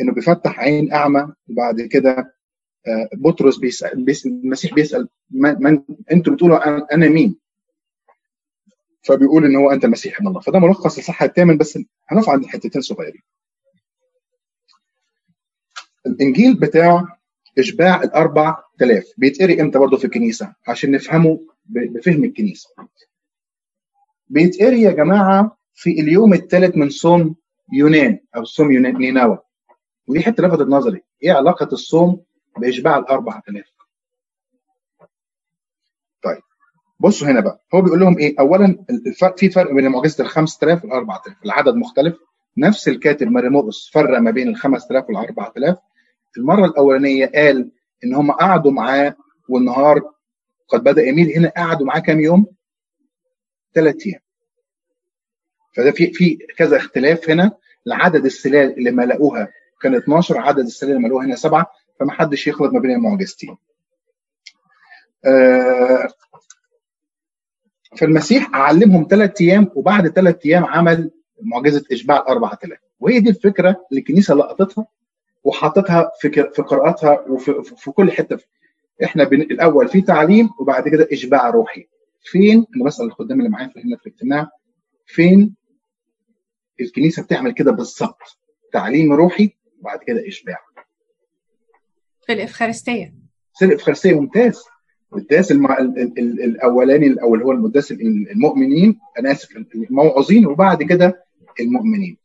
إنه 0.00 0.12
بيفتح 0.14 0.60
عين 0.60 0.92
أعمى. 0.92 1.32
وبعد 1.48 1.80
كده 1.80 2.34
بطرس 3.12 3.56
بيسال, 3.56 4.06
المسيح 4.26 4.74
بيسأل 4.74 5.08
من 5.30 5.82
أنتوا 6.12 6.32
بتقولوا 6.32 6.94
أنا 6.94 7.08
مين؟ 7.08 7.36
فبيقول 9.02 9.44
إن 9.44 9.56
هو 9.56 9.70
أنت 9.70 9.84
المسيح 9.84 10.16
ابن 10.16 10.28
الله. 10.28 10.40
فده 10.40 10.58
ملخص 10.58 10.98
الصحة 10.98 11.26
الثامن 11.26 11.58
بس 11.58 11.78
هنقف 12.08 12.28
عند 12.28 12.46
حتتين 12.46 12.82
صغيرين. 12.82 13.22
الإنجيل 16.06 16.54
بتاع 16.54 17.17
إشباع 17.58 18.02
الاربع 18.02 18.56
تلاف 18.78 19.04
بيتقري 19.16 19.60
إمتى 19.60 19.78
برضه 19.78 19.96
في 19.96 20.04
الكنيسة؟ 20.04 20.54
عشان 20.68 20.90
نفهمه 20.90 21.40
بفهم 21.66 22.24
الكنيسة. 22.24 22.68
بيتقري 24.28 24.82
يا 24.82 24.90
جماعة 24.92 25.58
في 25.74 25.90
اليوم 25.90 26.34
الثالث 26.34 26.76
من 26.76 26.90
صوم 26.90 27.36
يونان 27.72 28.18
أو 28.36 28.44
صوم 28.44 28.72
يونان 28.72 28.96
نينوى. 28.96 29.38
ودي 30.06 30.20
حتة 30.20 30.42
لفتت 30.46 30.66
نظري. 30.68 31.00
إيه 31.22 31.32
علاقة 31.32 31.68
الصوم 31.72 32.24
بإشباع 32.58 32.98
الاربع 32.98 33.40
تلاف 33.46 33.66
طيب 36.22 36.42
بصوا 37.00 37.28
هنا 37.28 37.40
بقى. 37.40 37.64
هو 37.74 37.82
بيقول 37.82 38.00
لهم 38.00 38.18
إيه؟ 38.18 38.34
اولا 38.40 38.84
الفرق 39.06 39.38
في 39.38 39.50
فرق 39.50 39.72
بين 39.72 39.88
معجزة 39.88 40.24
ال 40.24 40.28
5000 40.28 40.84
وال 40.84 40.92
4000 40.92 41.36
العدد 41.44 41.74
مختلف. 41.74 42.16
نفس 42.58 42.88
الكاتب 42.88 43.26
مريموس 43.26 43.90
فرق 43.94 44.18
ما 44.18 44.30
بين 44.30 44.48
ال 44.48 44.56
5000 44.56 45.04
وال 45.08 45.16
4000 45.16 45.78
المرة 46.36 46.66
الأولانية 46.66 47.26
قال 47.34 47.70
إن 48.04 48.14
هم 48.14 48.32
قعدوا 48.32 48.70
معاه 48.70 49.16
والنهار 49.48 50.12
قد 50.68 50.84
بدأ 50.84 51.02
يميل 51.02 51.32
هنا 51.36 51.52
قعدوا 51.56 51.86
معاه 51.86 51.98
كام 52.00 52.20
يوم؟ 52.20 52.46
ثلاث 53.74 54.06
أيام 54.06 54.20
فده 55.76 55.90
في 55.90 56.12
في 56.12 56.38
كذا 56.56 56.76
اختلاف 56.76 57.30
هنا 57.30 57.52
لعدد 57.86 58.24
السلال 58.24 58.78
اللي 58.78 58.90
ملأوها 58.90 59.48
كان 59.82 59.94
12 59.94 60.38
عدد 60.38 60.58
السلال 60.58 60.92
اللي 60.92 61.02
ملأوها 61.02 61.24
هنا 61.26 61.36
سبعة 61.36 61.66
فما 62.00 62.12
حدش 62.12 62.46
يخلط 62.46 62.72
ما 62.72 62.80
بين 62.80 62.90
المعجزتين. 62.90 63.56
آه 65.24 66.08
فالمسيح 67.96 68.50
علمهم 68.54 69.06
ثلاث 69.10 69.40
أيام 69.40 69.70
وبعد 69.74 70.08
ثلاث 70.08 70.46
أيام 70.46 70.64
عمل 70.64 71.10
معجزة 71.42 71.84
إشباع 71.92 72.16
الاربع 72.16 72.52
آلاف 72.64 72.78
وهي 73.00 73.20
دي 73.20 73.30
الفكرة 73.30 73.86
اللي 73.90 74.00
الكنيسة 74.00 74.34
لقطتها 74.34 74.86
وحطتها 75.48 76.10
في 76.20 76.30
في 76.30 76.62
قراءاتها 76.62 77.20
وفي 77.28 77.62
في 77.76 77.90
كل 77.90 78.12
حتة. 78.12 78.38
إحنا 79.04 79.24
بن... 79.24 79.40
الأول 79.40 79.88
في 79.88 80.00
تعليم 80.00 80.50
وبعد 80.60 80.88
كده 80.88 81.08
إشباع 81.12 81.50
روحي. 81.50 81.88
فين؟ 82.22 82.66
أنا 82.76 82.84
بسأل 82.84 83.06
الخدام 83.06 83.38
اللي 83.38 83.50
معايا 83.50 83.72
هنا 83.76 83.96
في 83.96 84.06
الاجتماع 84.06 84.50
فين 85.06 85.54
الكنيسة 86.80 87.22
بتعمل 87.22 87.52
كده 87.52 87.72
بالظبط؟ 87.72 88.38
تعليم 88.72 89.12
روحي 89.12 89.50
وبعد 89.80 89.98
كده 89.98 90.28
إشباع. 90.28 90.58
في 92.26 92.32
الإفخارستية. 92.32 93.14
في 93.58 93.64
الإفخارستية 93.64 94.20
ممتاز. 94.20 94.62
القداس 95.12 95.52
المع... 95.52 95.78
ال... 95.78 95.98
ال... 96.18 96.42
الأولاني 96.42 97.22
أو 97.22 97.34
اللي 97.34 97.44
هو 97.44 97.52
القداس 97.52 97.92
المؤمنين 98.32 98.98
أنا 99.18 99.32
آسف 99.32 99.56
الموعظين 99.74 100.46
وبعد 100.46 100.82
كده 100.82 101.24
المؤمنين. 101.60 102.16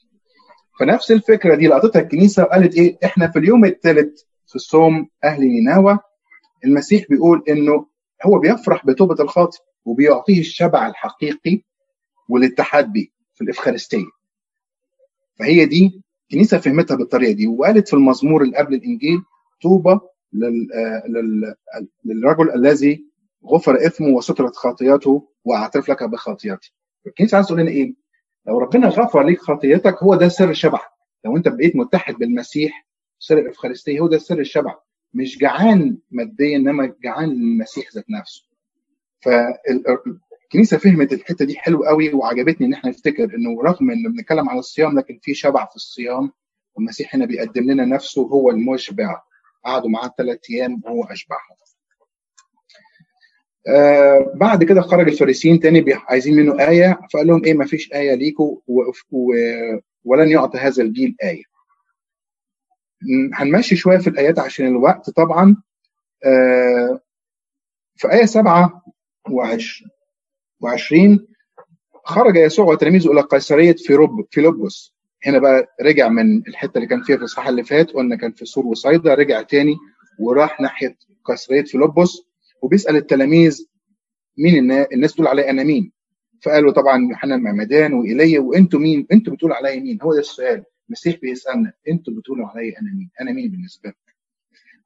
فنفس 0.79 1.11
الفكرة 1.11 1.55
دي 1.55 1.67
لقطتها 1.67 2.01
الكنيسة 2.01 2.43
وقالت 2.43 2.75
إيه؟ 2.77 2.97
إحنا 3.05 3.27
في 3.31 3.39
اليوم 3.39 3.65
الثالث 3.65 4.21
في 4.47 4.55
الصوم 4.55 5.09
أهل 5.23 5.41
نينوى 5.41 5.99
المسيح 6.65 7.05
بيقول 7.09 7.43
إنه 7.49 7.85
هو 8.25 8.39
بيفرح 8.39 8.85
بتوبة 8.85 9.23
الخاطئ 9.23 9.57
وبيعطيه 9.85 10.39
الشبع 10.39 10.87
الحقيقي 10.87 11.61
والاتحاد 12.29 12.91
بيه 12.93 13.07
في 13.35 13.41
الإفخارستية. 13.43 14.05
فهي 15.39 15.65
دي 15.65 16.01
الكنيسة 16.31 16.57
فهمتها 16.57 16.95
بالطريقة 16.97 17.31
دي 17.31 17.47
وقالت 17.47 17.87
في 17.87 17.93
المزمور 17.93 18.41
اللي 18.43 18.57
قبل 18.57 18.73
الإنجيل 18.73 19.19
طوبى 19.61 19.99
لل... 20.33 20.67
لل... 21.09 21.55
للرجل 22.05 22.51
الذي 22.55 23.05
غفر 23.45 23.75
إثمه 23.85 24.07
وسترت 24.07 24.55
خطياته 24.55 25.27
وأعترف 25.45 25.89
لك 25.89 26.03
بخطيئتي 26.03 26.73
الكنيسة 27.07 27.35
عايز 27.35 27.47
تقول 27.47 27.59
لنا 27.59 27.69
إيه؟ 27.71 27.93
لو 28.47 28.59
ربنا 28.59 28.87
غفر 28.87 29.21
لك 29.23 29.39
خطيتك 29.41 30.03
هو 30.03 30.15
ده 30.15 30.27
سر 30.27 30.49
الشبع 30.49 30.79
لو 31.25 31.37
انت 31.37 31.47
بقيت 31.47 31.75
متحد 31.75 32.13
بالمسيح 32.13 32.87
سر 33.19 33.37
الإفخارستية 33.37 33.99
هو 33.99 34.07
ده 34.07 34.17
سر 34.17 34.39
الشبع 34.39 34.75
مش 35.13 35.37
جعان 35.37 35.97
ماديا 36.11 36.57
إنما 36.57 36.93
جعان 37.03 37.29
للمسيح 37.29 37.85
ذات 37.95 38.05
نفسه. 38.09 38.43
فالكنيسه 39.21 40.77
فهمت 40.77 41.13
الحتة 41.13 41.45
دي 41.45 41.57
حلو 41.57 41.83
قوي 41.83 42.13
وعجبتني 42.13 42.67
إن 42.67 42.73
إحنا 42.73 42.89
نفتكر 42.89 43.23
إنه 43.23 43.61
رغم 43.63 43.91
إنه 43.91 44.09
بنتكلم 44.09 44.49
عن 44.49 44.57
الصيام 44.57 44.99
لكن 44.99 45.19
في 45.21 45.33
شبع 45.33 45.65
في 45.65 45.75
الصيام. 45.75 46.31
والمسيح 46.75 47.15
هنا 47.15 47.25
بيقدم 47.25 47.71
لنا 47.71 47.85
نفسه 47.85 48.21
هو 48.21 48.49
المشبع. 48.49 49.21
قعدوا 49.65 49.89
معاه 49.89 50.13
ثلاث 50.17 50.39
أيام 50.49 50.81
وهو 50.85 51.03
أشبعهم. 51.03 51.55
آه 53.67 54.31
بعد 54.35 54.63
كده 54.63 54.81
خرج 54.81 55.07
الفارسيين 55.07 55.59
تاني 55.59 55.85
عايزين 55.93 56.35
منه 56.35 56.67
آية 56.69 56.99
فقال 57.13 57.27
لهم 57.27 57.43
إيه 57.45 57.53
ما 57.53 57.65
فيش 57.65 57.93
آية 57.93 58.13
ليكوا 58.13 58.57
ولن 60.03 60.29
يعطى 60.31 60.57
هذا 60.57 60.83
الجيل 60.83 61.15
آية. 61.23 61.43
هنمشي 63.33 63.75
شوية 63.75 63.97
في 63.97 64.07
الآيات 64.09 64.39
عشان 64.39 64.67
الوقت 64.67 65.09
طبعا. 65.09 65.55
آه 66.25 66.99
في 67.95 68.11
آية 68.11 68.25
سبعة 68.25 68.83
وعشرين 70.61 71.27
خرج 72.05 72.35
يسوع 72.35 72.65
وتلاميذه 72.65 73.11
إلى 73.11 73.21
قيصرية 73.21 73.75
فيلبس. 74.31 74.93
هنا 75.25 75.39
بقى 75.39 75.75
رجع 75.81 76.07
من 76.09 76.37
الحتة 76.47 76.75
اللي 76.77 76.87
كان 76.87 77.03
فيها 77.03 77.15
في 77.15 77.21
الإصحاح 77.21 77.47
اللي 77.47 77.63
فات 77.63 77.91
قلنا 77.91 78.15
كان 78.15 78.31
في 78.31 78.45
سور 78.45 78.65
وصيدا 78.65 79.13
رجع 79.13 79.41
تاني 79.41 79.75
وراح 80.19 80.61
ناحية 80.61 80.97
قيصرية 81.25 81.63
فيلبس. 81.63 82.23
وبيسأل 82.63 82.95
التلاميذ 82.95 83.67
مين 84.37 84.71
الناس 84.93 85.11
بتقول 85.13 85.27
علي 85.27 85.49
أنا 85.49 85.63
مين؟ 85.63 85.91
فقالوا 86.43 86.71
طبعا 86.71 87.07
يوحنا 87.09 87.35
المعمدان 87.35 87.93
وايليا 87.93 88.39
وأنتوا 88.39 88.79
مين؟ 88.79 89.07
أنتوا 89.11 89.33
بتقولوا 89.33 89.55
علي 89.55 89.79
مين؟ 89.79 89.99
هو 90.01 90.13
ده 90.13 90.19
السؤال. 90.19 90.63
المسيح 90.89 91.19
بيسألنا 91.21 91.73
أنتوا 91.89 92.13
بتقولوا 92.13 92.47
علي 92.47 92.69
أنا 92.69 92.93
مين؟ 92.93 93.09
أنا 93.21 93.31
مين 93.31 93.51
بالنسبة 93.51 93.89
لكم؟ 93.89 93.97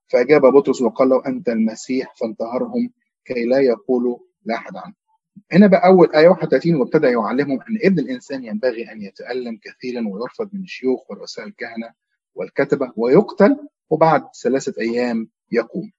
فأجاب 0.07 0.41
بطرس 0.41 0.81
وقال 0.81 1.09
له 1.09 1.25
أنت 1.27 1.49
المسيح 1.49 2.15
فانتهرهم 2.21 2.89
كي 3.25 3.45
لا 3.45 3.59
يقولوا 3.59 4.17
لا 4.45 4.55
أحد 4.55 4.75
عنه. 4.75 4.93
هنا 5.51 5.67
بقى 5.67 5.87
أول 5.87 6.11
آية 6.15 6.27
31 6.27 6.75
وابتدى 6.75 7.07
يعلمهم 7.07 7.59
أن 7.61 7.77
ابن 7.83 7.99
الإنسان 7.99 8.43
ينبغي 8.45 8.91
أن 8.91 9.01
يتألم 9.01 9.59
كثيرا 9.63 10.07
ويرفض 10.07 10.49
من 10.53 10.61
الشيوخ 10.63 11.11
ورؤساء 11.11 11.45
الكهنة 11.47 11.93
والكتبة 12.35 12.91
ويقتل 12.95 13.57
وبعد 13.89 14.23
ثلاثة 14.43 14.73
أيام 14.81 15.29
يقوم. 15.51 15.91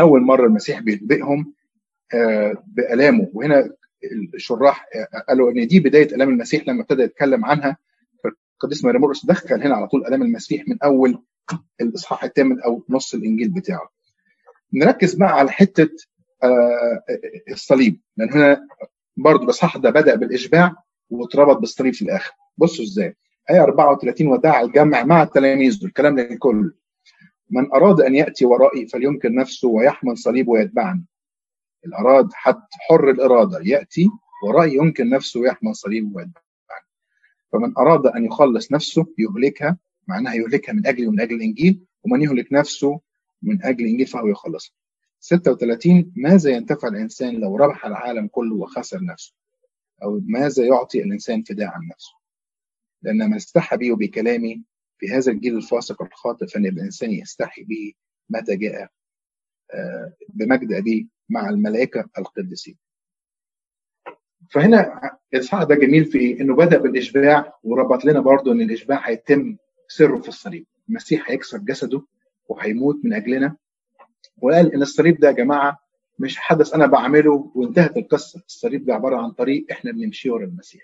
أول 0.00 0.22
مرة 0.22 0.46
المسيح 0.46 0.80
بينبئهم 0.80 1.52
بألامه. 2.66 3.30
وهنا 3.34 3.70
الشراح 4.34 4.86
قالوا 5.28 5.50
إن 5.50 5.66
دي 5.66 5.80
بداية 5.80 6.14
ألام 6.14 6.28
المسيح 6.28 6.68
لما 6.68 6.82
ابتدى 6.82 7.02
يتكلم 7.02 7.44
عنها. 7.44 7.76
القديس 8.54 8.84
مريمورس 8.84 9.26
دخل 9.26 9.62
هنا 9.62 9.74
على 9.76 9.88
طول 9.88 10.06
ألام 10.06 10.22
المسيح 10.22 10.68
من 10.68 10.78
أول 10.84 11.22
الإصحاح 11.80 12.24
الثامن 12.24 12.60
أو 12.60 12.84
نص 12.88 13.14
الإنجيل 13.14 13.48
بتاعه. 13.48 13.88
نركز 14.74 15.14
بقى 15.14 15.32
على 15.32 15.50
حتة 15.50 15.88
الصليب. 17.50 18.00
لأن 18.16 18.32
هنا 18.32 18.66
برضه 19.16 19.44
الإصحاح 19.44 19.76
ده 19.76 19.90
بدأ 19.90 20.14
بالإشباع 20.14 20.74
واتربط 21.10 21.56
بالصليب 21.56 21.94
في 21.94 22.02
الآخر. 22.02 22.32
بصوا 22.58 22.84
إزاي. 22.84 23.16
آية 23.50 23.62
34 23.62 24.26
وداع 24.26 24.60
الجمع 24.60 25.04
مع 25.04 25.22
التلاميذ. 25.22 25.84
الكلام 25.84 26.18
للكل. 26.18 26.74
من 27.52 27.72
أراد 27.72 28.00
أن 28.00 28.14
يأتي 28.14 28.44
ورائي 28.44 28.86
فليمكن 28.86 29.34
نفسه 29.34 29.68
ويحمل 29.68 30.18
صليب 30.18 30.48
ويتبعني. 30.48 31.04
الأراد 31.86 32.32
حد 32.32 32.62
حر 32.88 33.10
الإرادة 33.10 33.58
يأتي 33.64 34.10
ورائي 34.44 34.76
يمكن 34.76 35.08
نفسه 35.08 35.40
ويحمل 35.40 35.76
صليب 35.76 36.16
ويتبعني. 36.16 36.42
فمن 37.52 37.78
أراد 37.78 38.06
أن 38.06 38.24
يخلص 38.24 38.72
نفسه 38.72 39.06
يهلكها 39.18 39.78
معناها 40.08 40.34
يهلكها 40.34 40.72
من 40.72 40.86
أجلي 40.86 41.06
ومن 41.06 41.20
أجل 41.20 41.34
الإنجيل 41.34 41.84
ومن 42.04 42.22
يهلك 42.22 42.52
نفسه 42.52 43.00
من 43.42 43.64
أجل 43.64 43.84
الإنجيل 43.84 44.06
فهو 44.06 44.26
يخلصها 44.26 44.74
36 45.20 46.12
ماذا 46.16 46.50
ينتفع 46.50 46.88
الإنسان 46.88 47.34
لو 47.34 47.56
ربح 47.56 47.86
العالم 47.86 48.26
كله 48.26 48.56
وخسر 48.56 49.04
نفسه؟ 49.04 49.34
أو 50.02 50.20
ماذا 50.24 50.64
يعطي 50.64 51.02
الإنسان 51.02 51.42
فداء 51.42 51.66
عن 51.68 51.88
نفسه؟ 51.92 52.12
لأن 53.02 53.30
من 53.30 53.34
استحى 53.34 53.76
بي 53.76 53.92
وبكلامي 53.92 54.62
في 55.02 55.08
هذا 55.08 55.32
الجيل 55.32 55.56
الفاسق 55.56 56.02
الخاطئ 56.02 56.46
فإن 56.46 56.66
الإنسان 56.66 57.10
يستحي 57.10 57.62
به 57.64 57.92
متى 58.30 58.56
جاء 58.56 58.90
بمجد 60.28 60.72
أبيه 60.72 61.06
مع 61.28 61.48
الملائكة 61.48 62.08
القديسين. 62.18 62.76
فهنا 64.50 65.00
الاصحاح 65.34 65.62
ده 65.62 65.74
جميل 65.74 66.04
في 66.04 66.18
إيه؟ 66.18 66.40
إنه 66.40 66.56
بدأ 66.56 66.78
بالإشباع 66.78 67.58
وربط 67.62 68.04
لنا 68.04 68.20
برضه 68.20 68.52
إن 68.52 68.60
الإشباع 68.60 69.08
هيتم 69.08 69.56
سره 69.88 70.16
في 70.20 70.28
الصليب، 70.28 70.66
المسيح 70.88 71.30
هيكسر 71.30 71.58
جسده 71.58 72.02
وهيموت 72.48 72.96
من 73.04 73.12
أجلنا 73.12 73.56
وقال 74.36 74.74
إن 74.74 74.82
الصليب 74.82 75.20
ده 75.20 75.28
يا 75.28 75.32
جماعة 75.32 75.78
مش 76.18 76.38
حدث 76.38 76.74
أنا 76.74 76.86
بعمله 76.86 77.52
وانتهت 77.54 77.96
القصة، 77.96 78.42
الصليب 78.46 78.84
ده 78.84 78.94
عبارة 78.94 79.16
عن 79.16 79.30
طريق 79.30 79.66
إحنا 79.70 79.92
بنمشي 79.92 80.30
ورا 80.30 80.44
المسيح. 80.44 80.82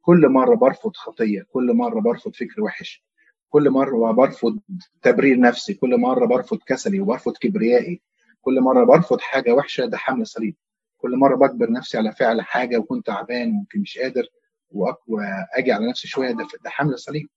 كل 0.00 0.28
مرة 0.28 0.54
برفض 0.56 0.96
خطية، 0.96 1.42
كل 1.42 1.72
مرة 1.72 2.00
برفض 2.00 2.34
فكر 2.34 2.62
وحش، 2.62 3.07
كل 3.48 3.70
مرة 3.70 4.12
برفض 4.12 4.60
تبرير 5.02 5.40
نفسي 5.40 5.74
كل 5.74 5.96
مرة 6.00 6.26
برفض 6.26 6.58
كسلي 6.66 7.00
وبرفض 7.00 7.32
كبريائي 7.36 8.00
كل 8.40 8.60
مرة 8.60 8.84
برفض 8.84 9.20
حاجة 9.20 9.52
وحشة 9.52 9.84
ده 9.86 9.96
حمل 9.98 10.26
صليب. 10.26 10.56
كل 10.98 11.16
مرة 11.16 11.36
بجبر 11.36 11.70
نفسي 11.72 11.98
على 11.98 12.12
فعل 12.12 12.42
حاجة 12.42 12.78
وكنت 12.78 13.06
تعبان 13.06 13.48
وممكن 13.50 13.80
مش 13.80 13.98
قادر 13.98 14.26
واجي 14.70 15.72
على 15.72 15.88
نفسي 15.90 16.08
شوية 16.08 16.30
ده, 16.30 16.46
ده 16.64 16.70
حمل 16.70 16.92
الصليب 16.92 17.28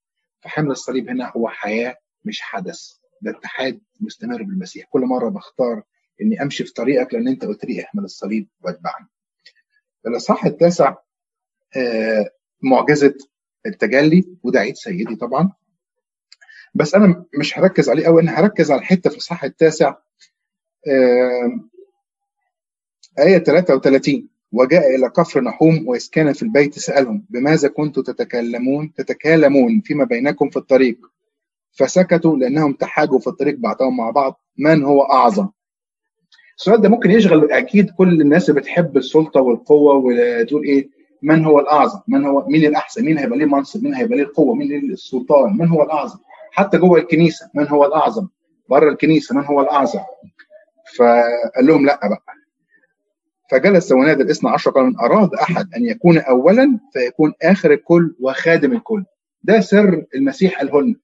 فحمل 0.42 0.72
الصليب 0.72 1.10
هنا 1.10 1.32
هو 1.38 1.48
حياة 1.50 1.96
مش 2.26 2.42
حدث 2.42 2.92
ده 3.22 3.32
اتحاد 3.32 3.82
مستمر 4.02 4.44
بالمسيح. 4.44 4.86
كل 4.90 5.02
مرة 5.02 5.30
بختار 5.30 5.84
إني 6.22 6.42
أمشي 6.42 6.64
في 6.64 6.74
طريقك 6.74 7.14
لأن 7.14 7.28
أنت 7.28 7.46
قلت 7.46 7.66
لي 7.66 7.84
احمل 7.84 8.04
الصليب 8.04 8.48
واتبعني. 8.62 9.08
الإصحاح 10.08 10.46
التاسع 10.46 10.96
آه 11.78 12.30
معجزة 12.64 13.14
التجلي 13.66 14.38
وده 14.44 14.60
عيد 14.60 14.76
سيدي 14.76 15.16
طبعا. 15.16 15.52
بس 16.74 16.96
أنا 16.96 17.26
مش 17.40 17.60
هركز 17.60 17.90
عليه 17.90 18.06
قوي 18.06 18.22
أنا 18.22 18.40
هركز 18.40 18.72
على 18.72 18.82
حتة 18.82 19.10
في 19.10 19.18
الصح 19.18 19.44
التاسع 19.44 19.96
آية 23.20 23.38
33 23.38 24.28
وجاء 24.52 24.96
إلى 24.96 25.10
كفر 25.10 25.42
نحوم 25.42 25.88
وإذ 25.88 26.10
كان 26.12 26.34
في 26.34 26.44
البيت 26.44 26.80
سألهم 26.80 27.26
بماذا 27.30 27.68
كنتم 27.68 28.02
تتكلمون 28.02 28.94
تتكالمون 28.94 29.82
فيما 29.86 30.04
بينكم 30.04 30.50
في 30.50 30.58
الطريق؟ 30.58 30.98
فسكتوا 31.72 32.38
لأنهم 32.38 32.74
تحاجوا 32.74 33.20
في 33.20 33.28
الطريق 33.28 33.56
بعضهم 33.58 33.98
مع 33.98 34.10
بعض 34.10 34.42
من 34.58 34.84
هو 34.84 35.02
أعظم؟ 35.02 35.48
السؤال 36.58 36.82
ده 36.82 36.90
ممكن 36.90 37.12
يشغل 37.12 37.52
أكيد 37.52 37.90
كل 37.90 38.22
الناس 38.22 38.50
اللي 38.50 38.62
بتحب 38.62 38.98
السلطة 38.98 39.42
والقوة 39.42 39.94
وتقول 39.96 40.64
إيه 40.64 40.90
من 41.22 41.46
هو 41.46 41.60
الأعظم؟ 41.60 42.00
من 42.08 42.26
هو 42.26 42.48
مين 42.48 42.66
الأحسن؟ 42.66 43.06
مين 43.06 43.18
هيبقى 43.18 43.38
ليه 43.40 43.46
منصب؟ 43.46 43.84
مين 43.84 43.94
هيبقى 43.96 44.18
ليه 44.18 44.24
القوة؟ 44.24 44.56
مين 44.56 44.92
السلطان؟ 44.92 45.58
من 45.58 45.68
هو 45.68 45.84
الأعظم؟ 45.84 46.20
حتى 46.52 46.78
جوه 46.78 47.00
الكنيسة 47.00 47.50
من 47.56 47.68
هو 47.68 47.86
الأعظم؟ 47.86 48.28
بره 48.70 48.90
الكنيسة 48.90 49.36
من 49.36 49.44
هو 49.46 49.62
الأعظم؟ 49.62 50.00
فقال 50.98 51.66
لهم 51.66 51.86
لا 51.86 52.00
بقى. 52.08 52.24
فجلس 53.52 53.92
ونادى 53.92 54.24
الإثنى 54.24 54.50
عشر 54.50 54.72
قال 54.72 54.86
من 54.86 55.00
أراد 55.00 55.34
أحد 55.34 55.74
أن 55.76 55.86
يكون 55.86 56.18
أولا 56.18 56.80
فيكون 56.94 57.34
آخر 57.42 57.72
الكل 57.74 58.16
وخادم 58.20 58.74
الكل. 58.74 59.04
ده 59.44 59.60
سر 59.60 60.06
المسيح 60.16 60.58
قاله 60.60 60.82
لنا 60.82 60.96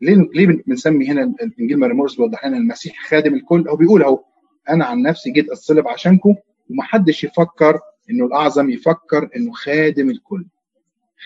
ليه 0.00 0.28
ليه 0.34 0.62
بنسمي 0.66 1.08
هنا 1.08 1.22
الانجيل 1.22 1.78
مريمورس 1.80 2.16
بيوضح 2.16 2.46
لنا 2.46 2.56
المسيح 2.56 3.06
خادم 3.08 3.34
الكل؟ 3.34 3.68
هو 3.68 3.76
بيقول 3.76 4.02
أهو 4.02 4.24
أنا 4.70 4.84
عن 4.84 5.02
نفسي 5.02 5.30
جيت 5.30 5.50
أتصلب 5.50 5.88
عشانكم 5.88 6.34
ومحدش 6.70 7.24
يفكر 7.24 7.78
إنه 8.10 8.26
الأعظم 8.26 8.70
يفكر 8.70 9.28
إنه 9.36 9.52
خادم 9.52 10.10
الكل. 10.10 10.44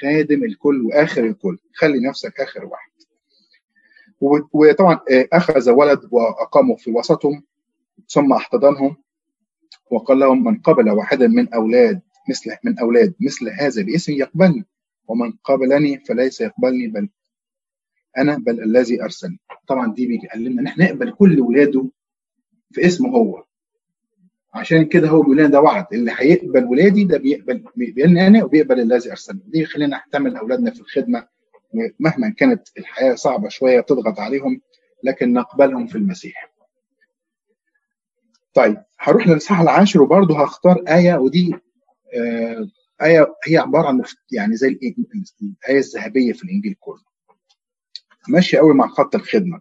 خادم 0.01 0.45
الكل 0.45 0.81
وآخر 0.83 1.25
الكل. 1.25 1.59
خلي 1.75 2.09
نفسك 2.09 2.41
آخر 2.41 2.65
واحد. 2.65 2.91
وطبعا 4.53 5.01
أخذ 5.33 5.71
ولد 5.71 6.01
وأقامه 6.11 6.77
في 6.77 6.91
وسطهم 6.91 7.43
ثم 8.09 8.33
احتضنهم 8.33 8.97
وقال 9.91 10.19
لهم 10.19 10.45
من 10.45 10.61
قبل 10.61 10.91
واحدا 10.91 11.27
من 11.29 11.55
أولاد 11.55 12.01
مثل 12.31 12.51
من 12.65 12.79
أولاد 12.79 13.15
مثل 13.21 13.49
هذا 13.61 13.83
باسمي 13.83 14.17
يقبلني 14.17 14.65
ومن 15.09 15.33
قبلني 15.45 15.99
فليس 15.99 16.41
يقبلني 16.41 16.89
بل 16.89 17.09
أنا 18.19 18.39
بل 18.39 18.63
الذي 18.63 19.03
أرسلني. 19.03 19.39
طبعا 19.69 19.95
دي 19.95 20.07
بيعلمنا 20.07 20.61
ان 20.61 20.67
إحنا 20.67 20.85
نقبل 20.85 21.11
كل 21.11 21.41
ولاده 21.41 21.85
في 22.73 22.87
اسمه 22.87 23.09
هو. 23.11 23.45
عشان 24.55 24.85
كده 24.85 25.09
هو 25.09 25.21
بيقول 25.21 25.37
لنا 25.37 25.49
ده 25.49 25.61
وعد 25.61 25.87
اللي 25.93 26.13
هيقبل 26.19 26.65
ولادي 26.65 27.05
ده 27.05 27.19
بيقبل 27.19 27.65
بيقبلني 27.77 28.27
أنا 28.27 28.45
وبيقبل 28.45 28.81
الذي 28.81 29.11
أرسلني. 29.11 29.41
دي 29.47 29.59
يخلينا 29.61 29.97
نحتمل 29.97 30.37
أولادنا 30.37 30.71
في 30.71 30.81
الخدمة. 30.81 31.27
مهما 31.99 32.31
كانت 32.31 32.69
الحياة 32.79 33.15
صعبة 33.15 33.49
شوية 33.49 33.81
تضغط 33.81 34.21
عليهم 34.21 34.61
لكن 35.03 35.33
نقبلهم 35.33 35.87
في 35.87 35.99
المسيح. 35.99 36.51
طيب 38.55 38.83
هروح 38.99 39.27
للإصحاح 39.27 39.61
العاشر 39.61 40.03
وبرضه 40.03 40.43
هختار 40.43 40.85
آية 40.89 41.15
ودي 41.15 41.55
آه 42.15 42.69
آية 43.03 43.35
هي 43.47 43.57
عبارة 43.57 43.89
عن 43.89 44.03
يعني 44.33 44.57
زي 44.57 44.69
الآية 44.69 44.95
الذهبية 45.79 46.33
في 46.33 46.45
الإنجيل 46.45 46.75
كله. 46.81 47.03
ماشيه 48.29 48.59
قوي 48.59 48.75
مع 48.75 48.89
خط 48.89 49.15
الخدمة. 49.15 49.61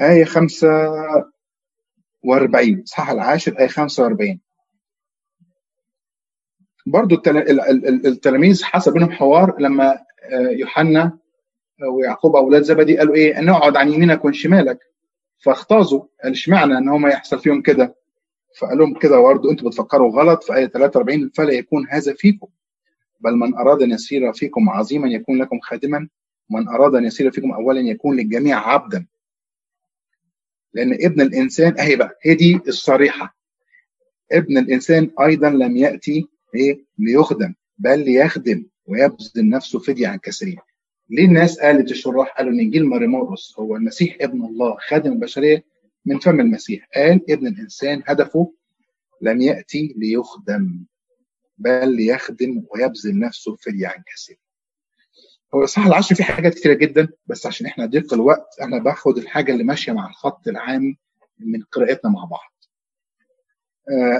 آية 0.00 0.24
45 0.24 2.82
إصحاح 2.82 3.10
العاشر 3.10 3.58
آية 3.58 3.66
45 3.66 4.40
برضو 6.86 7.22
التلاميذ 8.06 8.64
حصل 8.64 8.92
بينهم 8.92 9.12
حوار 9.12 9.60
لما 9.60 10.05
يوحنا 10.32 11.18
ويعقوب 11.92 12.36
أولاد 12.36 12.62
زبدي 12.62 12.98
قالوا 12.98 13.14
إيه؟ 13.14 13.40
نقعد 13.40 13.76
عن 13.76 13.92
يمينك 13.92 14.24
وعن 14.24 14.34
شمالك. 14.34 14.78
فاختازوا 15.38 16.02
قال 16.22 16.32
اشمعنى 16.32 16.78
إن 16.78 16.88
هم 16.88 17.06
يحصل 17.06 17.38
فيهم 17.38 17.62
كده؟ 17.62 17.94
فقال 18.58 18.78
لهم 18.78 18.98
كده 18.98 19.20
برضه 19.20 19.50
أنتوا 19.50 19.68
بتفكروا 19.68 20.10
غلط 20.12 20.42
في 20.44 20.54
آية 20.54 20.66
43 20.66 21.30
فلا 21.34 21.52
يكون 21.52 21.86
هذا 21.90 22.14
فيكم 22.14 22.46
بل 23.20 23.32
من 23.36 23.54
أراد 23.54 23.82
أن 23.82 23.90
يصير 23.90 24.32
فيكم 24.32 24.68
عظيما 24.70 25.08
يكون 25.08 25.38
لكم 25.42 25.60
خادما 25.60 26.08
من 26.50 26.68
أراد 26.68 26.94
أن 26.94 27.04
يصير 27.04 27.30
فيكم 27.30 27.50
أولا 27.52 27.80
يكون 27.80 28.16
للجميع 28.16 28.68
عبدا. 28.68 29.06
لأن 30.72 30.92
ابن 30.92 31.20
الإنسان 31.20 31.78
أهي 31.78 31.96
بقى 31.96 32.18
هي 32.22 32.34
دي 32.34 32.60
الصريحة. 32.68 33.36
ابن 34.32 34.58
الإنسان 34.58 35.10
أيضا 35.20 35.50
لم 35.50 35.76
يأتي 35.76 36.28
إيه؟ 36.54 36.84
ليخدم 36.98 37.54
بل 37.78 38.04
ليخدم. 38.04 38.66
ويبذل 38.86 39.50
نفسه 39.50 39.78
فدية 39.78 40.08
عن 40.08 40.18
كثيرين. 40.18 40.58
ليه 41.10 41.24
الناس 41.24 41.60
قالت 41.60 41.90
الشراح 41.90 42.36
قالوا 42.38 42.52
إن 42.52 42.60
إنجيل 42.60 42.86
مريمورس 42.86 43.54
هو 43.58 43.76
المسيح 43.76 44.16
ابن 44.20 44.44
الله 44.44 44.76
خادم 44.88 45.12
البشرية 45.12 45.64
من 46.04 46.18
فم 46.18 46.40
المسيح. 46.40 46.88
قال 46.94 47.30
ابن 47.30 47.46
الإنسان 47.46 48.02
هدفه 48.06 48.52
لم 49.22 49.40
يأتي 49.40 49.94
ليخدم 49.96 50.84
بل 51.58 51.96
ليخدم 51.96 52.62
ويبذل 52.74 53.18
نفسه 53.18 53.56
فدية 53.56 53.86
عن 53.88 54.02
كثير 54.14 54.38
هو 55.54 55.62
الصح 55.62 55.86
العشر 55.86 56.14
فيه 56.14 56.24
حاجات 56.24 56.54
كتيرة 56.54 56.74
جدا 56.74 57.08
بس 57.26 57.46
عشان 57.46 57.66
إحنا 57.66 57.86
ضيق 57.86 58.14
الوقت 58.14 58.48
أنا 58.62 58.78
باخد 58.78 59.18
الحاجة 59.18 59.52
اللي 59.52 59.64
ماشية 59.64 59.92
مع 59.92 60.08
الخط 60.08 60.48
العام 60.48 60.96
من 61.38 61.62
قراءتنا 61.62 62.10
مع 62.10 62.24
بعض. 62.24 62.52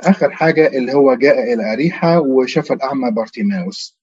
آخر 0.04 0.30
حاجة 0.30 0.66
اللي 0.66 0.94
هو 0.94 1.14
جاء 1.14 1.52
إلى 1.52 1.72
أريحة 1.72 2.20
وشاف 2.20 2.72
الأعمى 2.72 3.10
بارتيماوس. 3.10 3.95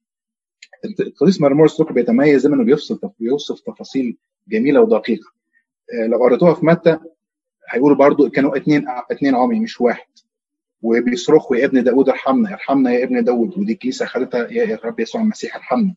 القديس 0.86 1.42
مرمورس 1.42 1.80
لوك 1.80 1.92
بيتميز 1.92 2.46
انه 2.46 2.64
بيوصف 2.64 3.00
بيوصف 3.20 3.60
تفاصيل 3.60 4.18
جميلة 4.48 4.82
ودقيقة. 4.82 5.32
لو 6.08 6.18
قريتوها 6.24 6.54
في 6.54 6.66
متى 6.66 6.98
هيقولوا 7.70 7.98
برضو 7.98 8.30
كانوا 8.30 8.58
اثنين 8.58 8.86
اثنين 9.12 9.36
عمي 9.36 9.60
مش 9.60 9.82
واحد. 9.82 10.06
وبيصرخوا 10.82 11.56
يا 11.58 11.66
ابن 11.66 11.84
داود 11.84 12.10
ارحمنا 12.10 12.54
ارحمنا 12.54 12.92
يا 12.94 13.04
ابن 13.04 13.24
داود 13.24 13.58
ودي 13.58 13.74
الكنيسة 13.74 14.06
خدتها 14.06 14.48
يا 14.52 14.80
رب 14.86 15.00
يسوع 15.00 15.22
المسيح 15.22 15.56
ارحمنا. 15.56 15.96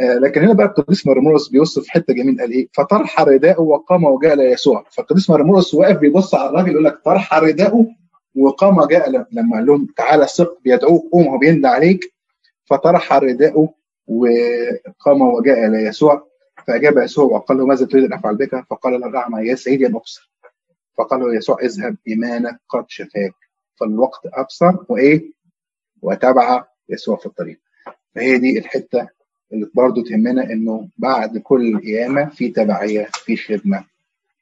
آه 0.00 0.14
لكن 0.18 0.42
هنا 0.42 0.52
بقى 0.52 0.66
القديس 0.66 1.06
مرمورس 1.06 1.48
بيوصف 1.48 1.88
حتة 1.88 2.14
جميل 2.14 2.40
قال 2.40 2.50
إيه؟ 2.52 2.68
فطرح 2.72 3.20
رداءه 3.20 3.60
وقام 3.60 4.04
وجاء 4.04 4.34
ليسوع 4.34 4.84
فالقديس 4.90 5.30
مرمورس 5.30 5.74
واقف 5.74 5.96
بيبص 5.98 6.34
على 6.34 6.50
الراجل 6.50 6.70
يقول 6.70 6.84
لك 6.84 7.00
طرح 7.04 7.34
رداءه 7.34 7.86
وقام 8.34 8.84
جاء 8.84 9.10
لما 9.10 9.56
قال 9.56 9.66
لهم 9.66 9.86
تعالى 9.96 10.26
ثق 10.26 10.58
بيدعوك 10.64 11.12
قوم 11.12 11.28
هو 11.28 11.38
بيندى 11.38 11.66
عليك 11.68 12.12
فطرح 12.70 13.12
رداءه 13.12 13.74
وقام 14.06 15.22
وجاء 15.22 15.66
ليسوع 15.70 16.26
فأجاب 16.66 16.98
يسوع 16.98 17.24
وقال 17.24 17.58
له 17.58 17.66
ماذا 17.66 17.86
تريد 17.86 18.04
أن 18.04 18.12
أفعل 18.12 18.36
بك؟ 18.36 18.64
فقال 18.70 19.00
له 19.00 19.06
الاعمى 19.08 19.46
يا 19.48 19.54
سيدي 19.54 19.86
ان 19.86 19.94
أبصر 19.94 20.30
فقال 20.98 21.20
له 21.20 21.34
يسوع 21.34 21.58
اذهب 21.62 21.96
إيمانك 22.08 22.60
قد 22.68 22.84
شفاك 22.88 23.34
فالوقت 23.80 24.20
أبصر 24.26 24.72
وإيه؟ 24.88 25.32
وتبع 26.02 26.64
يسوع 26.88 27.16
في 27.16 27.26
الطريق 27.26 27.60
فهي 28.14 28.38
دي 28.38 28.58
الحتة 28.58 29.08
اللي 29.52 29.70
برضه 29.74 30.02
تهمنا 30.02 30.44
إنه 30.52 30.88
بعد 30.98 31.38
كل 31.38 31.80
قيامة 31.80 32.28
في 32.28 32.48
تبعية 32.48 33.08
في 33.12 33.36
خدمة 33.36 33.84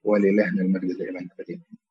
وللهنا 0.05 0.63
المجد 0.63 0.99
دائما 0.99 1.21
ابدا 1.21 1.61